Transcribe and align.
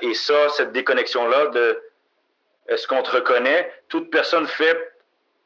et 0.00 0.14
ça, 0.14 0.48
cette 0.50 0.72
déconnexion-là 0.72 1.46
de 1.48 1.82
est-ce 2.68 2.86
qu'on 2.86 3.02
te 3.02 3.10
reconnaît, 3.10 3.72
toute 3.88 4.10
personne 4.10 4.46
fait 4.46 4.92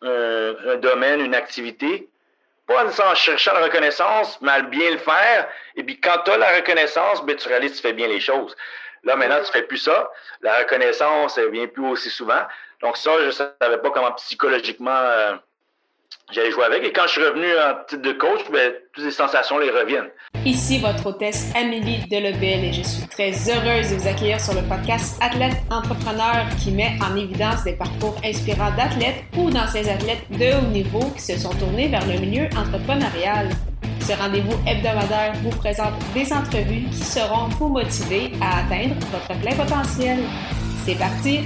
un 0.02 0.76
domaine, 0.76 1.20
une 1.20 1.34
activité, 1.34 2.08
pas 2.66 2.84
en 2.84 3.14
cherchant 3.14 3.54
la 3.54 3.64
reconnaissance, 3.64 4.40
mais 4.40 4.50
à 4.50 4.60
bien 4.62 4.90
le 4.90 4.98
faire. 4.98 5.48
Et 5.76 5.84
puis 5.84 6.00
quand 6.00 6.18
tu 6.24 6.30
as 6.32 6.36
la 6.36 6.56
reconnaissance, 6.56 7.24
ben, 7.24 7.36
tu 7.36 7.48
réalises 7.48 7.72
que 7.72 7.76
tu 7.76 7.82
fais 7.82 7.92
bien 7.92 8.08
les 8.08 8.20
choses. 8.20 8.56
Là, 9.04 9.14
maintenant, 9.14 9.40
tu 9.44 9.52
fais 9.52 9.62
plus 9.62 9.78
ça. 9.78 10.10
La 10.40 10.58
reconnaissance, 10.58 11.38
elle 11.38 11.50
vient 11.50 11.68
plus 11.68 11.86
aussi 11.86 12.10
souvent. 12.10 12.42
Donc 12.80 12.96
ça, 12.96 13.12
je 13.20 13.26
ne 13.26 13.30
savais 13.30 13.78
pas 13.78 13.90
comment 13.90 14.12
psychologiquement 14.12 14.90
euh, 14.90 15.36
j'allais 16.32 16.50
jouer 16.50 16.64
avec. 16.64 16.84
Et 16.84 16.92
quand 16.92 17.06
je 17.06 17.12
suis 17.12 17.24
revenu 17.24 17.46
en 17.46 17.84
titre 17.88 18.02
de 18.02 18.12
coach, 18.12 18.40
ben, 18.52 18.72
toutes 18.92 19.04
les 19.04 19.10
sensations 19.10 19.58
les 19.58 19.70
reviennent. 19.70 20.10
Ici 20.44 20.78
votre 20.78 21.06
hôtesse 21.06 21.52
Amélie 21.56 22.06
Delebel 22.08 22.64
et 22.64 22.72
je 22.72 22.82
suis 22.82 23.06
très 23.08 23.32
heureuse 23.32 23.90
de 23.90 23.96
vous 23.96 24.08
accueillir 24.08 24.40
sur 24.40 24.54
le 24.54 24.62
podcast 24.62 25.16
Athlète 25.20 25.56
Entrepreneur 25.70 26.46
qui 26.62 26.70
met 26.70 26.92
en 27.02 27.16
évidence 27.16 27.64
des 27.64 27.72
parcours 27.72 28.16
inspirants 28.24 28.70
d'athlètes 28.76 29.24
ou 29.36 29.50
d'anciens 29.50 29.86
athlètes 29.88 30.24
de 30.30 30.56
haut 30.56 30.70
niveau 30.70 31.10
qui 31.16 31.22
se 31.22 31.38
sont 31.38 31.54
tournés 31.54 31.88
vers 31.88 32.06
le 32.06 32.18
milieu 32.20 32.46
entrepreneurial. 32.56 33.48
Ce 34.00 34.12
rendez-vous 34.12 34.56
hebdomadaire 34.68 35.32
vous 35.42 35.50
présente 35.50 35.94
des 36.14 36.32
entrevues 36.32 36.84
qui 36.92 37.02
seront 37.02 37.48
vous 37.58 37.68
motiver 37.68 38.30
à 38.40 38.60
atteindre 38.60 38.94
votre 39.10 39.40
plein 39.40 39.56
potentiel. 39.56 40.18
C'est 40.84 40.96
parti! 40.96 41.40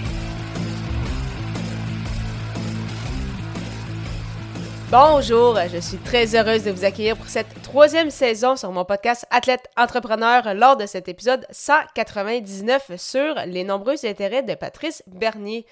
Bonjour, 4.91 5.57
je 5.73 5.79
suis 5.79 5.99
très 5.99 6.35
heureuse 6.35 6.65
de 6.65 6.73
vous 6.73 6.85
accueillir 6.85 7.17
pour 7.17 7.29
cette 7.29 7.63
troisième 7.63 8.11
saison 8.11 8.57
sur 8.57 8.73
mon 8.73 8.85
podcast 8.85 9.25
Athlète 9.31 9.69
Entrepreneur 9.77 10.53
lors 10.53 10.77
de 10.77 10.85
cet 10.85 11.07
épisode 11.07 11.47
199 11.51 12.97
sur 12.97 13.37
les 13.47 13.63
nombreux 13.63 14.05
intérêts 14.05 14.43
de 14.43 14.57
Patrice 14.57 15.05
Bernier. 15.07 15.65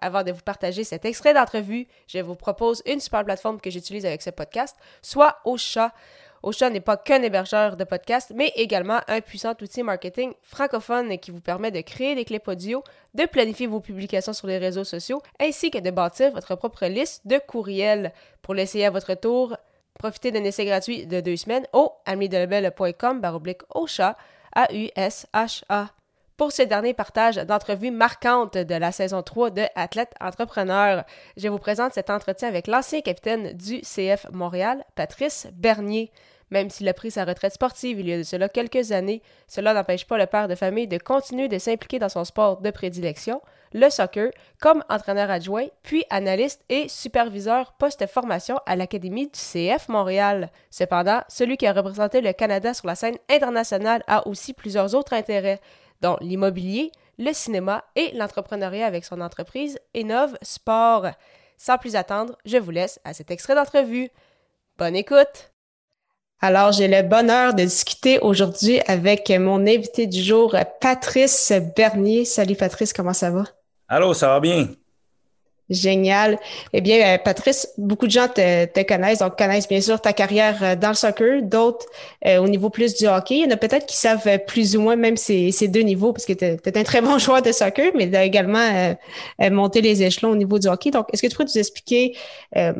Avant 0.00 0.22
de 0.22 0.32
vous 0.32 0.40
partager 0.40 0.84
cet 0.84 1.04
extrait 1.04 1.34
d'entrevue, 1.34 1.86
je 2.06 2.20
vous 2.20 2.34
propose 2.34 2.82
une 2.86 2.98
super 2.98 3.26
plateforme 3.26 3.60
que 3.60 3.68
j'utilise 3.68 4.06
avec 4.06 4.22
ce 4.22 4.30
podcast, 4.30 4.74
soit 5.02 5.36
Ocha. 5.44 5.92
Ocha 6.42 6.70
n'est 6.70 6.80
pas 6.80 6.96
qu'un 6.96 7.22
hébergeur 7.22 7.76
de 7.76 7.84
podcasts, 7.84 8.32
mais 8.34 8.52
également 8.56 9.00
un 9.06 9.20
puissant 9.20 9.54
outil 9.60 9.84
marketing 9.84 10.32
francophone 10.42 11.16
qui 11.18 11.30
vous 11.30 11.40
permet 11.40 11.70
de 11.70 11.80
créer 11.82 12.16
des 12.16 12.24
clips 12.24 12.48
audio, 12.48 12.82
de 13.14 13.26
planifier 13.26 13.68
vos 13.68 13.78
publications 13.78 14.32
sur 14.32 14.48
les 14.48 14.58
réseaux 14.58 14.82
sociaux, 14.82 15.22
ainsi 15.40 15.70
que 15.70 15.78
de 15.78 15.90
bâtir 15.90 16.32
votre 16.32 16.56
propre 16.56 16.86
liste 16.86 17.26
de 17.26 17.38
courriels. 17.38 18.12
Pour 18.42 18.54
l'essayer 18.54 18.86
à 18.86 18.90
votre 18.90 19.14
tour, 19.14 19.56
profitez 19.98 20.32
d'un 20.32 20.42
essai 20.42 20.64
gratuit 20.64 21.06
de 21.06 21.20
deux 21.20 21.36
semaines 21.36 21.66
au 21.72 21.92
amidelebel.com 22.06 23.20
baroblique 23.20 23.62
Ocha, 23.72 24.16
A-U-S-H-A. 24.56 25.90
Pour 26.36 26.50
ce 26.50 26.62
dernier 26.62 26.92
partage 26.92 27.36
d'entrevues 27.36 27.92
marquantes 27.92 28.58
de 28.58 28.74
la 28.74 28.90
saison 28.90 29.22
3 29.22 29.50
de 29.50 29.62
Athlète 29.76 30.12
Entrepreneur, 30.20 31.04
je 31.36 31.46
vous 31.46 31.58
présente 31.58 31.92
cet 31.92 32.10
entretien 32.10 32.48
avec 32.48 32.66
l'ancien 32.66 33.00
capitaine 33.00 33.52
du 33.52 33.82
CF 33.82 34.26
Montréal, 34.32 34.84
Patrice 34.96 35.46
Bernier. 35.52 36.10
Même 36.52 36.68
s'il 36.68 36.86
a 36.90 36.92
pris 36.92 37.10
sa 37.10 37.24
retraite 37.24 37.54
sportive 37.54 37.98
il 37.98 38.08
y 38.10 38.12
a 38.12 38.18
de 38.18 38.22
cela 38.24 38.46
quelques 38.46 38.92
années, 38.92 39.22
cela 39.48 39.72
n'empêche 39.72 40.06
pas 40.06 40.18
le 40.18 40.26
père 40.26 40.48
de 40.48 40.54
famille 40.54 40.86
de 40.86 40.98
continuer 40.98 41.48
de 41.48 41.56
s'impliquer 41.56 41.98
dans 41.98 42.10
son 42.10 42.26
sport 42.26 42.60
de 42.60 42.70
prédilection, 42.70 43.40
le 43.72 43.88
soccer, 43.88 44.32
comme 44.60 44.84
entraîneur 44.90 45.30
adjoint, 45.30 45.68
puis 45.82 46.04
analyste 46.10 46.62
et 46.68 46.90
superviseur 46.90 47.72
post-formation 47.78 48.58
à 48.66 48.76
l'Académie 48.76 49.28
du 49.28 49.32
CF 49.32 49.88
Montréal. 49.88 50.50
Cependant, 50.70 51.22
celui 51.26 51.56
qui 51.56 51.66
a 51.66 51.72
représenté 51.72 52.20
le 52.20 52.34
Canada 52.34 52.74
sur 52.74 52.86
la 52.86 52.96
scène 52.96 53.16
internationale 53.30 54.04
a 54.06 54.28
aussi 54.28 54.52
plusieurs 54.52 54.94
autres 54.94 55.14
intérêts, 55.14 55.58
dont 56.02 56.18
l'immobilier, 56.20 56.92
le 57.18 57.32
cinéma 57.32 57.82
et 57.96 58.12
l'entrepreneuriat 58.12 58.84
avec 58.84 59.06
son 59.06 59.22
entreprise 59.22 59.78
Innove 59.94 60.36
Sport. 60.42 61.12
Sans 61.56 61.78
plus 61.78 61.96
attendre, 61.96 62.36
je 62.44 62.58
vous 62.58 62.72
laisse 62.72 63.00
à 63.04 63.14
cet 63.14 63.30
extrait 63.30 63.54
d'entrevue. 63.54 64.10
Bonne 64.76 64.96
écoute! 64.96 65.51
Alors, 66.44 66.72
j'ai 66.72 66.88
le 66.88 67.02
bonheur 67.02 67.54
de 67.54 67.62
discuter 67.62 68.18
aujourd'hui 68.18 68.80
avec 68.88 69.30
mon 69.30 69.60
invité 69.60 70.08
du 70.08 70.20
jour, 70.20 70.56
Patrice 70.80 71.52
Bernier. 71.76 72.24
Salut 72.24 72.56
Patrice, 72.56 72.92
comment 72.92 73.12
ça 73.12 73.30
va? 73.30 73.44
Allô, 73.86 74.12
ça 74.12 74.26
va 74.26 74.40
bien? 74.40 74.66
Génial. 75.72 76.38
Eh 76.74 76.80
bien, 76.82 77.14
euh, 77.14 77.18
Patrice, 77.18 77.68
beaucoup 77.78 78.06
de 78.06 78.10
gens 78.10 78.28
te, 78.28 78.82
connaissent, 78.82 79.20
donc 79.20 79.38
connaissent 79.38 79.68
bien 79.68 79.80
sûr 79.80 80.00
ta 80.00 80.12
carrière 80.12 80.62
euh, 80.62 80.76
dans 80.76 80.88
le 80.88 80.94
soccer, 80.94 81.42
d'autres 81.42 81.86
euh, 82.26 82.38
au 82.38 82.48
niveau 82.48 82.68
plus 82.68 82.94
du 82.94 83.06
hockey. 83.06 83.36
Il 83.36 83.44
y 83.44 83.46
en 83.46 83.50
a 83.50 83.56
peut-être 83.56 83.86
qui 83.86 83.96
savent 83.96 84.38
plus 84.46 84.76
ou 84.76 84.82
moins 84.82 84.96
même 84.96 85.16
ces, 85.16 85.50
deux 85.68 85.80
niveaux, 85.80 86.12
parce 86.12 86.26
que 86.26 86.34
tu 86.34 86.44
es, 86.44 86.78
un 86.78 86.84
très 86.84 87.00
bon 87.00 87.18
joueur 87.18 87.40
de 87.40 87.52
soccer, 87.52 87.92
mais 87.94 88.10
tu 88.10 88.16
as 88.16 88.24
également 88.24 88.96
monté 89.50 89.80
les 89.80 90.02
échelons 90.02 90.30
au 90.30 90.36
niveau 90.36 90.58
du 90.58 90.68
hockey. 90.68 90.90
Donc, 90.90 91.06
est-ce 91.12 91.22
que 91.22 91.26
tu 91.26 91.34
pourrais 91.34 91.46
nous 91.46 91.58
expliquer 91.58 92.16
ben, 92.54 92.74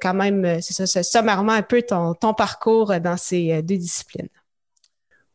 quand 0.00 0.14
même, 0.14 0.60
c'est 0.60 0.86
ça, 0.86 1.02
sommairement 1.02 1.52
un 1.52 1.62
peu 1.62 1.82
ton 1.82 2.34
parcours 2.34 2.94
dans 3.00 3.16
ces 3.16 3.60
deux 3.62 3.76
disciplines? 3.76 4.28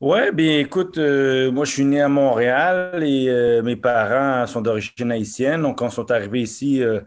Oui, 0.01 0.31
bien 0.31 0.59
écoute, 0.59 0.97
euh, 0.97 1.51
moi 1.51 1.65
je 1.65 1.71
suis 1.73 1.83
né 1.83 1.99
à 2.01 2.07
Montréal 2.07 3.03
et 3.03 3.27
euh, 3.29 3.61
mes 3.61 3.75
parents 3.75 4.47
sont 4.47 4.61
d'origine 4.61 5.11
haïtienne. 5.11 5.61
Donc, 5.61 5.79
quand 5.79 5.89
ils 5.89 5.93
sont 5.93 6.09
arrivés 6.09 6.39
ici, 6.41 6.81
euh, 6.81 7.01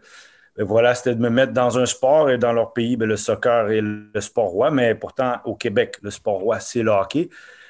ben 0.55 0.63
voilà, 0.65 0.93
c'était 0.93 1.15
de 1.15 1.19
me 1.21 1.29
mettre 1.29 1.53
dans 1.53 1.79
un 1.79 1.87
sport 1.87 2.29
et 2.29 2.37
dans 2.37 2.53
leur 2.53 2.71
pays, 2.73 2.95
ben, 2.95 3.07
le 3.09 3.17
soccer 3.17 3.71
est 3.71 3.81
le 3.81 4.21
sport 4.21 4.45
roi, 4.49 4.69
mais 4.69 4.93
pourtant 4.93 5.37
au 5.45 5.55
Québec, 5.55 5.97
le 6.03 6.11
sport 6.11 6.39
roi, 6.39 6.59
c'est 6.59 6.83
le 6.83 6.91
hockey. 6.91 7.29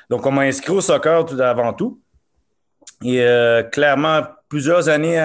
Donc, 0.09 0.25
on 0.25 0.31
m'a 0.31 0.41
inscrit 0.41 0.73
au 0.73 0.81
soccer 0.81 1.25
tout 1.25 1.39
avant 1.39 1.71
tout. 1.73 2.01
Et 3.05 3.25
clairement, 3.71 4.21
plusieurs 4.49 4.87
années 4.89 5.19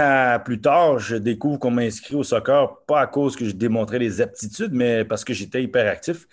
plus 0.45 0.61
tard, 0.61 0.99
je 0.99 1.17
découvre 1.17 1.59
qu'on 1.59 1.71
m'a 1.71 1.83
inscrit 1.83 2.17
au 2.17 2.23
soccer, 2.25 2.79
pas 2.87 3.01
à 3.01 3.07
cause 3.07 3.37
que 3.37 3.45
je 3.45 3.53
démontrais 3.53 3.99
des 3.99 4.21
aptitudes, 4.21 4.73
mais 4.73 5.05
parce 5.05 5.25
que 5.25 5.33
j'étais 5.35 5.63
hyperactif. 5.63 6.27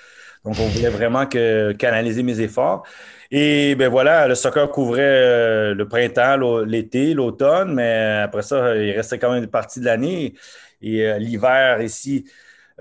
Donc, 0.45 0.55
on 0.59 0.67
voulait 0.67 0.89
vraiment 0.89 1.25
que, 1.25 1.71
canaliser 1.73 2.21
mes 2.21 2.39
efforts. 2.39 2.85
Et 3.31 3.75
ben 3.75 3.89
voilà, 3.89 4.27
le 4.27 4.35
soccer 4.35 4.69
couvrait 4.69 5.01
euh, 5.01 5.73
le 5.73 5.87
printemps, 5.87 6.37
l'été, 6.59 7.15
l'automne, 7.15 7.73
mais 7.73 8.21
après 8.23 8.43
ça, 8.43 8.75
il 8.75 8.91
restait 8.91 9.17
quand 9.17 9.31
même 9.31 9.43
une 9.43 9.49
partie 9.49 9.79
de 9.79 9.85
l'année. 9.85 10.35
Et 10.81 11.07
euh, 11.07 11.17
l'hiver 11.17 11.81
ici, 11.81 12.25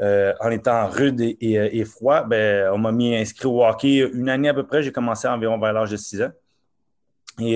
euh, 0.01 0.35
en 0.41 0.51
étant 0.51 0.87
rude 0.89 1.21
et, 1.21 1.85
froid, 1.87 2.25
ben, 2.25 2.71
on 2.73 2.79
m'a 2.79 2.93
mis 2.93 3.17
inscrit 3.17 3.47
au 3.47 3.65
hockey 3.65 3.99
une 4.13 4.29
année 4.29 4.51
à 4.51 4.55
peu 4.55 4.67
près. 4.67 4.83
J'ai 4.83 4.93
commencé 4.93 5.27
environ 5.27 5.59
vers 5.59 5.73
l'âge 5.73 5.91
de 5.91 5.97
6 5.97 6.23
ans. 6.23 6.33
Et 7.41 7.55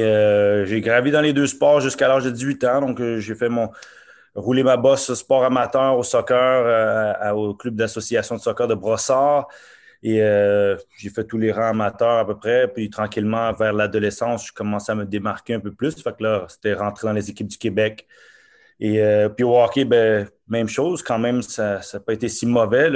j'ai 0.65 0.81
gravi 0.81 1.13
dans 1.13 1.21
les 1.21 1.33
deux 1.33 1.47
sports 1.47 1.81
jusqu'à 1.81 2.09
l'âge 2.09 2.25
de 2.25 2.31
18 2.31 2.65
ans. 2.65 2.81
Donc, 2.81 3.01
j'ai 3.19 3.35
fait 3.35 3.49
mon 3.49 3.71
rouler 4.35 4.63
ma 4.63 4.77
bosse 4.77 5.15
sport 5.15 5.45
amateur 5.45 5.97
au 5.97 6.03
soccer 6.03 7.35
au 7.37 7.55
club 7.55 7.77
d'association 7.77 8.37
de 8.37 8.41
soccer 8.41 8.67
de 8.67 8.75
Brossard. 8.75 9.47
Et 10.03 10.23
euh, 10.23 10.77
j'ai 10.97 11.11
fait 11.11 11.25
tous 11.25 11.39
les 11.39 11.53
rangs 11.53 11.71
amateurs 11.71 12.19
à 12.19 12.27
peu 12.27 12.37
près. 12.37 12.69
Puis 12.69 12.91
tranquillement, 12.91 13.53
vers 13.53 13.73
l'adolescence, 13.73 14.49
je 14.49 14.53
commençais 14.53 14.93
à 14.93 14.95
me 14.95 15.05
démarquer 15.05 15.55
un 15.55 15.61
peu 15.61 15.73
plus. 15.73 16.01
Fait 16.01 16.17
que 16.17 16.23
là, 16.23 16.47
c'était 16.49 16.75
rentrer 16.75 17.09
dans 17.09 17.13
les 17.13 17.31
équipes 17.31 17.49
du 17.49 17.59
Québec. 17.59 18.07
Et 18.81 19.03
euh, 19.03 19.29
puis 19.29 19.45
au 19.45 19.57
hockey, 19.59 19.85
ben, 19.85 20.29
même 20.49 20.69
chose. 20.69 21.03
Quand 21.03 21.19
même, 21.19 21.43
ça 21.43 21.81
n'a 21.93 22.01
pas 22.01 22.13
été 22.13 22.29
si 22.29 22.47
mauvais. 22.47 22.91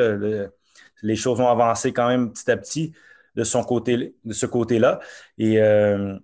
les 1.02 1.16
choses 1.16 1.40
ont 1.40 1.48
avancé 1.48 1.92
quand 1.92 2.08
même 2.08 2.32
petit 2.32 2.50
à 2.50 2.56
petit 2.56 2.92
de, 3.34 3.44
son 3.44 3.64
côté, 3.64 4.14
de 4.24 4.32
ce 4.32 4.46
côté-là. 4.46 5.00
Et, 5.38 5.60
euh, 5.60 6.16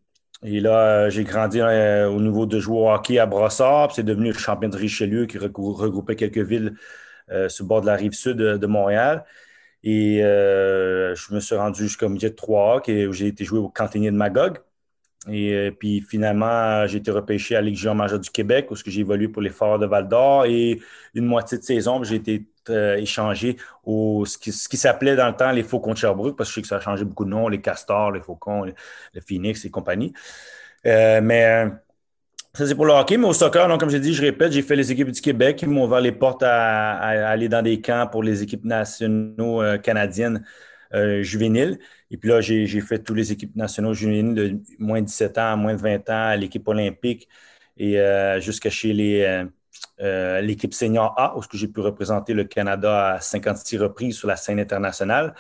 là, 0.42 1.10
j'ai 1.10 1.24
grandi 1.24 1.60
au 1.60 2.20
niveau 2.20 2.46
de 2.46 2.60
jouer 2.60 2.78
au 2.78 2.90
hockey 2.90 3.18
à 3.18 3.26
Brossard. 3.26 3.92
C'est 3.94 4.04
devenu 4.04 4.28
le 4.28 4.38
champion 4.38 4.68
de 4.68 4.76
Richelieu 4.76 5.26
qui 5.26 5.38
regroupait 5.38 6.16
quelques 6.16 6.38
villes 6.38 6.74
sur 7.48 7.64
le 7.64 7.68
bord 7.68 7.80
de 7.80 7.86
la 7.86 7.96
rive 7.96 8.12
sud 8.12 8.36
de 8.36 8.66
Montréal. 8.66 9.24
Et 9.84 10.22
euh, 10.24 11.14
je 11.14 11.34
me 11.34 11.40
suis 11.40 11.54
rendu 11.54 11.82
jusqu'au 11.82 12.08
milieu 12.08 12.30
de 12.30 12.34
3 12.34 12.82
où 12.88 13.12
j'ai 13.12 13.26
été 13.28 13.44
joué 13.44 13.58
au 13.58 13.68
cantinier 13.68 14.10
de 14.10 14.16
Magog. 14.16 14.58
Et 15.30 15.52
euh, 15.52 15.70
puis 15.70 16.00
finalement, 16.00 16.86
j'ai 16.86 16.98
été 16.98 17.10
repêché 17.10 17.56
à 17.56 17.60
Ligue 17.60 17.84
majeure 17.88 18.20
du 18.20 18.30
Québec, 18.30 18.70
où 18.70 18.76
j'ai 18.76 19.00
évolué 19.00 19.28
pour 19.28 19.42
les 19.42 19.50
Forts 19.50 19.78
de 19.78 19.86
Val 19.86 20.08
d'Or. 20.08 20.46
Et 20.46 20.80
une 21.14 21.26
moitié 21.26 21.58
de 21.58 21.62
saison, 21.62 22.02
j'ai 22.02 22.16
été 22.16 22.46
euh, 22.70 22.96
échangé 22.96 23.56
au 23.84 24.24
ce 24.26 24.38
qui, 24.38 24.52
s'appelait 24.52 25.16
dans 25.16 25.28
le 25.28 25.36
temps 25.36 25.52
les 25.52 25.62
Faucons 25.62 25.92
de 25.92 25.98
Sherbrooke, 25.98 26.36
parce 26.36 26.50
que 26.50 26.52
je 26.52 26.54
sais 26.56 26.62
que 26.62 26.68
ça 26.68 26.76
a 26.76 26.80
changé 26.80 27.04
beaucoup 27.04 27.24
de 27.24 27.30
noms, 27.30 27.48
les 27.48 27.60
Castors, 27.60 28.12
les 28.12 28.20
Faucons, 28.20 28.64
le 28.64 29.20
Phoenix 29.20 29.64
et 29.64 29.70
compagnie. 29.70 30.12
mais 30.84 31.70
ça, 32.54 32.66
c'est 32.66 32.74
pour 32.74 32.86
le 32.86 32.92
hockey, 32.92 33.16
mais 33.16 33.26
au 33.26 33.32
soccer, 33.32 33.68
donc, 33.68 33.78
comme 33.78 33.90
j'ai 33.90 34.00
dit, 34.00 34.14
je 34.14 34.22
répète, 34.22 34.52
j'ai 34.52 34.62
fait 34.62 34.74
les 34.74 34.90
équipes 34.90 35.10
du 35.10 35.20
Québec. 35.20 35.62
Ils 35.62 35.68
m'ont 35.68 35.84
ouvert 35.84 36.00
les 36.00 36.12
portes 36.12 36.42
à, 36.42 36.96
aller 36.96 37.48
dans 37.48 37.62
des 37.62 37.80
camps 37.80 38.08
pour 38.10 38.22
les 38.22 38.42
équipes 38.42 38.64
nationaux 38.64 39.62
euh, 39.62 39.78
canadiennes 39.78 40.44
euh, 40.94 41.22
juvéniles. 41.22 41.78
Et 42.10 42.16
puis 42.16 42.30
là, 42.30 42.40
j'ai 42.40 42.66
fait 42.80 42.98
toutes 43.00 43.16
les 43.16 43.32
équipes 43.32 43.54
nationaux 43.54 43.94
juvéniles 43.94 44.34
de 44.34 44.58
moins 44.78 45.00
de 45.02 45.06
17 45.06 45.38
ans 45.38 45.56
moins 45.56 45.74
de 45.74 45.80
20 45.80 46.10
ans 46.10 46.34
l'équipe 46.36 46.66
olympique 46.66 47.28
et 47.76 48.00
euh, 48.00 48.40
jusqu'à 48.40 48.70
chez 48.70 48.92
l'équipe 50.42 50.74
senior 50.74 51.14
A, 51.18 51.36
où 51.36 51.42
j'ai 51.52 51.68
pu 51.68 51.80
représenter 51.80 52.32
le 52.34 52.44
Canada 52.44 53.14
à 53.14 53.20
56 53.20 53.78
reprises 53.78 54.16
sur 54.16 54.26
la 54.28 54.36
scène 54.36 54.58
internationale. 54.58 55.34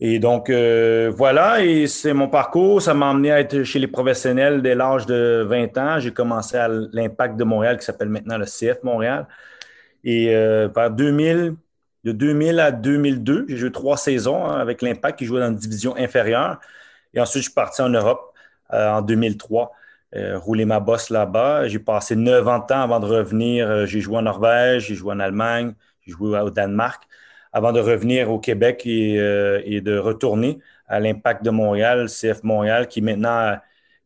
Et 0.00 0.18
donc, 0.18 0.50
euh, 0.50 1.12
voilà, 1.16 1.64
et 1.64 1.86
c'est 1.86 2.12
mon 2.12 2.28
parcours. 2.28 2.82
Ça 2.82 2.94
m'a 2.94 3.10
amené 3.10 3.30
à 3.30 3.40
être 3.40 3.62
chez 3.62 3.78
les 3.78 3.86
professionnels 3.86 4.60
dès 4.60 4.74
l'âge 4.74 5.06
de 5.06 5.46
20 5.48 5.78
ans. 5.78 6.00
J'ai 6.00 6.12
commencé 6.12 6.56
à 6.56 6.68
l'Impact 6.68 7.36
de 7.36 7.44
Montréal, 7.44 7.78
qui 7.78 7.84
s'appelle 7.84 8.08
maintenant 8.08 8.36
le 8.36 8.44
CF 8.46 8.82
Montréal. 8.82 9.28
Et 10.04 10.34
euh, 10.34 10.68
vers 10.74 10.90
2000, 10.90 11.56
de 12.04 12.12
2000 12.12 12.60
à 12.60 12.72
2002, 12.72 13.46
j'ai 13.48 13.56
joué 13.56 13.72
trois 13.72 13.96
saisons 13.96 14.44
hein, 14.44 14.60
avec 14.60 14.82
l'Impact 14.82 15.18
qui 15.18 15.26
jouait 15.26 15.40
dans 15.40 15.48
une 15.48 15.56
division 15.56 15.96
inférieure. 15.96 16.60
Et 17.14 17.20
ensuite, 17.20 17.42
je 17.42 17.48
suis 17.48 17.54
parti 17.54 17.80
en 17.82 17.88
Europe 17.88 18.34
euh, 18.72 18.90
en 18.90 19.02
2003, 19.02 19.72
rouler 20.36 20.64
ma 20.64 20.80
bosse 20.80 21.10
là-bas. 21.10 21.68
J'ai 21.68 21.78
passé 21.80 22.16
neuf 22.16 22.46
ans 22.46 22.60
de 22.60 22.66
temps 22.66 22.82
avant 22.82 23.00
de 23.00 23.06
revenir. 23.06 23.86
j'ai 23.86 24.00
joué 24.00 24.18
en 24.18 24.22
Norvège, 24.22 24.86
j'ai 24.88 24.94
joué 24.94 25.12
en 25.14 25.20
Allemagne, 25.20 25.74
j'ai 26.02 26.12
joué 26.12 26.38
au 26.40 26.50
Danemark 26.50 27.04
avant 27.54 27.72
de 27.72 27.80
revenir 27.80 28.30
au 28.30 28.40
Québec 28.40 28.82
euh, 28.86 29.62
et, 29.64 29.80
de 29.80 29.96
retourner 29.96 30.58
à 30.88 30.98
l'Impact 30.98 31.44
de 31.44 31.50
Montréal, 31.50 32.08
CF 32.08 32.42
Montréal, 32.42 32.88
qui 32.88 33.00
maintenant 33.00 33.56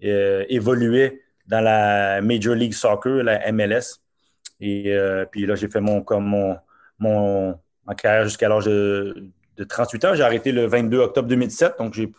euh, 0.05 0.45
évolué 0.51 1.23
dans 1.47 1.63
la 1.63 2.21
Major 2.21 2.55
League 2.55 2.75
Soccer, 2.75 3.25
la 3.25 3.51
MLS. 3.51 4.03
Et 4.61 4.93
euh, 4.93 5.25
puis 5.25 5.47
là, 5.47 5.55
j'ai 5.55 5.69
fait 5.69 5.81
mon, 5.81 6.03
comme 6.03 6.27
mon, 6.27 6.59
mon, 6.99 7.59
carrière 7.97 8.25
jusqu'à 8.25 8.51
l'âge 8.51 8.67
de, 8.67 9.31
de, 9.57 9.65
38 9.65 10.05
ans. 10.05 10.15
J'ai 10.15 10.23
arrêté 10.23 10.53
le 10.53 10.67
22 10.67 10.99
octobre 10.99 11.27
2007, 11.27 11.79
donc 11.79 11.95
j'ai 11.95 12.13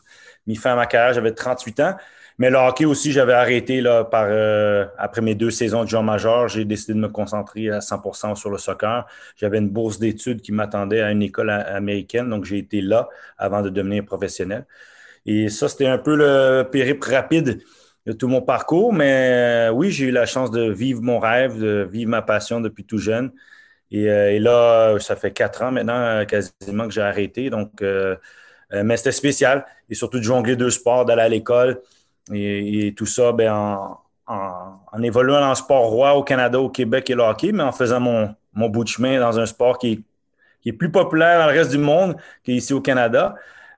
mis 0.47 0.55
fin 0.55 0.73
à 0.73 0.75
ma 0.75 0.87
carrière, 0.87 1.13
j'avais 1.13 1.33
38 1.33 1.79
ans. 1.81 1.95
Mais 2.39 2.49
le 2.49 2.57
hockey 2.57 2.85
aussi, 2.85 3.11
j'avais 3.11 3.33
arrêté 3.33 3.81
là, 3.81 4.05
par, 4.05 4.25
euh, 4.29 4.85
après 4.97 5.21
mes 5.21 5.35
deux 5.35 5.51
saisons 5.51 5.83
de 5.83 5.89
joueur 5.89 6.03
majeur. 6.03 6.47
J'ai 6.47 6.63
décidé 6.63 6.93
de 6.93 6.99
me 6.99 7.09
concentrer 7.09 7.69
à 7.69 7.81
100% 7.81 8.33
sur 8.35 8.49
le 8.49 8.57
soccer. 8.57 9.05
J'avais 9.35 9.57
une 9.57 9.69
bourse 9.69 9.99
d'études 9.99 10.41
qui 10.41 10.53
m'attendait 10.53 11.01
à 11.01 11.11
une 11.11 11.21
école 11.21 11.49
américaine, 11.49 12.29
donc 12.29 12.45
j'ai 12.45 12.57
été 12.57 12.79
là 12.79 13.09
avant 13.37 13.61
de 13.61 13.69
devenir 13.69 14.05
professionnel. 14.05 14.65
Et 15.25 15.49
ça, 15.49 15.67
c'était 15.69 15.87
un 15.87 15.97
peu 15.97 16.15
le 16.15 16.63
périple 16.63 17.09
rapide 17.11 17.61
de 18.05 18.13
tout 18.13 18.29
mon 18.29 18.41
parcours. 18.41 18.93
Mais 18.93 19.69
euh, 19.69 19.71
oui, 19.71 19.91
j'ai 19.91 20.05
eu 20.05 20.11
la 20.11 20.25
chance 20.25 20.49
de 20.49 20.71
vivre 20.71 21.01
mon 21.01 21.19
rêve, 21.19 21.59
de 21.59 21.87
vivre 21.91 22.09
ma 22.09 22.21
passion 22.21 22.61
depuis 22.61 22.85
tout 22.85 22.99
jeune. 22.99 23.33
Et, 23.91 24.09
euh, 24.09 24.39
là, 24.39 24.97
ça 24.99 25.15
fait 25.17 25.31
quatre 25.31 25.63
ans 25.63 25.71
maintenant 25.71 26.25
quasiment 26.25 26.87
que 26.87 26.93
j'ai 26.93 27.01
arrêté. 27.01 27.49
Donc, 27.49 27.83
mais 28.71 28.97
c'était 28.97 29.11
spécial. 29.11 29.65
Et 29.89 29.95
surtout 29.95 30.19
de 30.19 30.23
jongler 30.23 30.55
deux 30.55 30.69
sports, 30.69 31.05
d'aller 31.05 31.23
à 31.23 31.29
l'école. 31.29 31.81
Et, 32.33 32.93
tout 32.95 33.05
ça, 33.05 33.31
ben, 33.31 33.97
en, 34.27 35.03
évoluant 35.03 35.39
dans 35.39 35.49
le 35.49 35.55
sport 35.55 35.89
roi 35.89 36.15
au 36.15 36.23
Canada, 36.23 36.59
au 36.59 36.69
Québec 36.69 37.09
et 37.09 37.15
le 37.15 37.23
hockey, 37.23 37.51
mais 37.51 37.63
en 37.63 37.71
faisant 37.71 37.99
mon, 37.99 38.35
bout 38.69 38.83
de 38.83 38.89
chemin 38.89 39.19
dans 39.19 39.39
un 39.39 39.45
sport 39.45 39.77
qui 39.77 40.05
est, 40.65 40.73
plus 40.73 40.91
populaire 40.91 41.39
dans 41.39 41.47
le 41.47 41.57
reste 41.57 41.71
du 41.71 41.77
monde 41.79 42.15
qu'ici 42.43 42.73
au 42.73 42.81
Canada. 42.81 43.35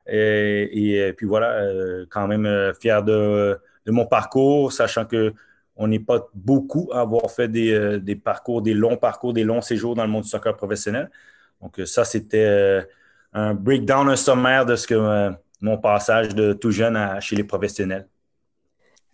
Et, 0.07 1.13
puis 1.18 1.25
voilà, 1.25 1.53
euh, 1.53 2.06
quand 2.09 2.27
même 2.27 2.45
euh, 2.45 2.74
fier 2.74 3.03
de, 3.03 3.59
mon 3.88 4.06
parcours, 4.06 4.74
sachant 4.74 5.06
que 5.06 5.33
on 5.77 5.88
n'est 5.88 6.00
pas 6.00 6.27
beaucoup 6.36 6.89
à 6.94 7.01
avoir 7.01 7.31
fait 7.31 7.50
euh, 7.56 7.98
des, 8.00 8.15
parcours, 8.15 8.62
des 8.62 8.74
longs 8.74 8.98
parcours, 8.98 9.33
des 9.33 9.44
longs 9.44 9.62
séjours 9.62 9.95
dans 9.95 10.03
le 10.03 10.09
monde 10.09 10.24
du 10.24 10.30
soccer 10.30 10.56
professionnel. 10.56 11.09
Donc 11.62 11.80
ça, 11.86 12.03
c'était 12.03 12.88
un 13.33 13.53
breakdown, 13.53 14.09
un 14.09 14.15
sommaire 14.15 14.65
de 14.65 14.75
ce 14.75 14.88
que 14.88 15.31
mon 15.62 15.77
passage 15.77 16.30
de 16.30 16.53
tout 16.53 16.71
jeune 16.71 17.00
chez 17.21 17.36
les 17.36 17.44
professionnels. 17.44 18.07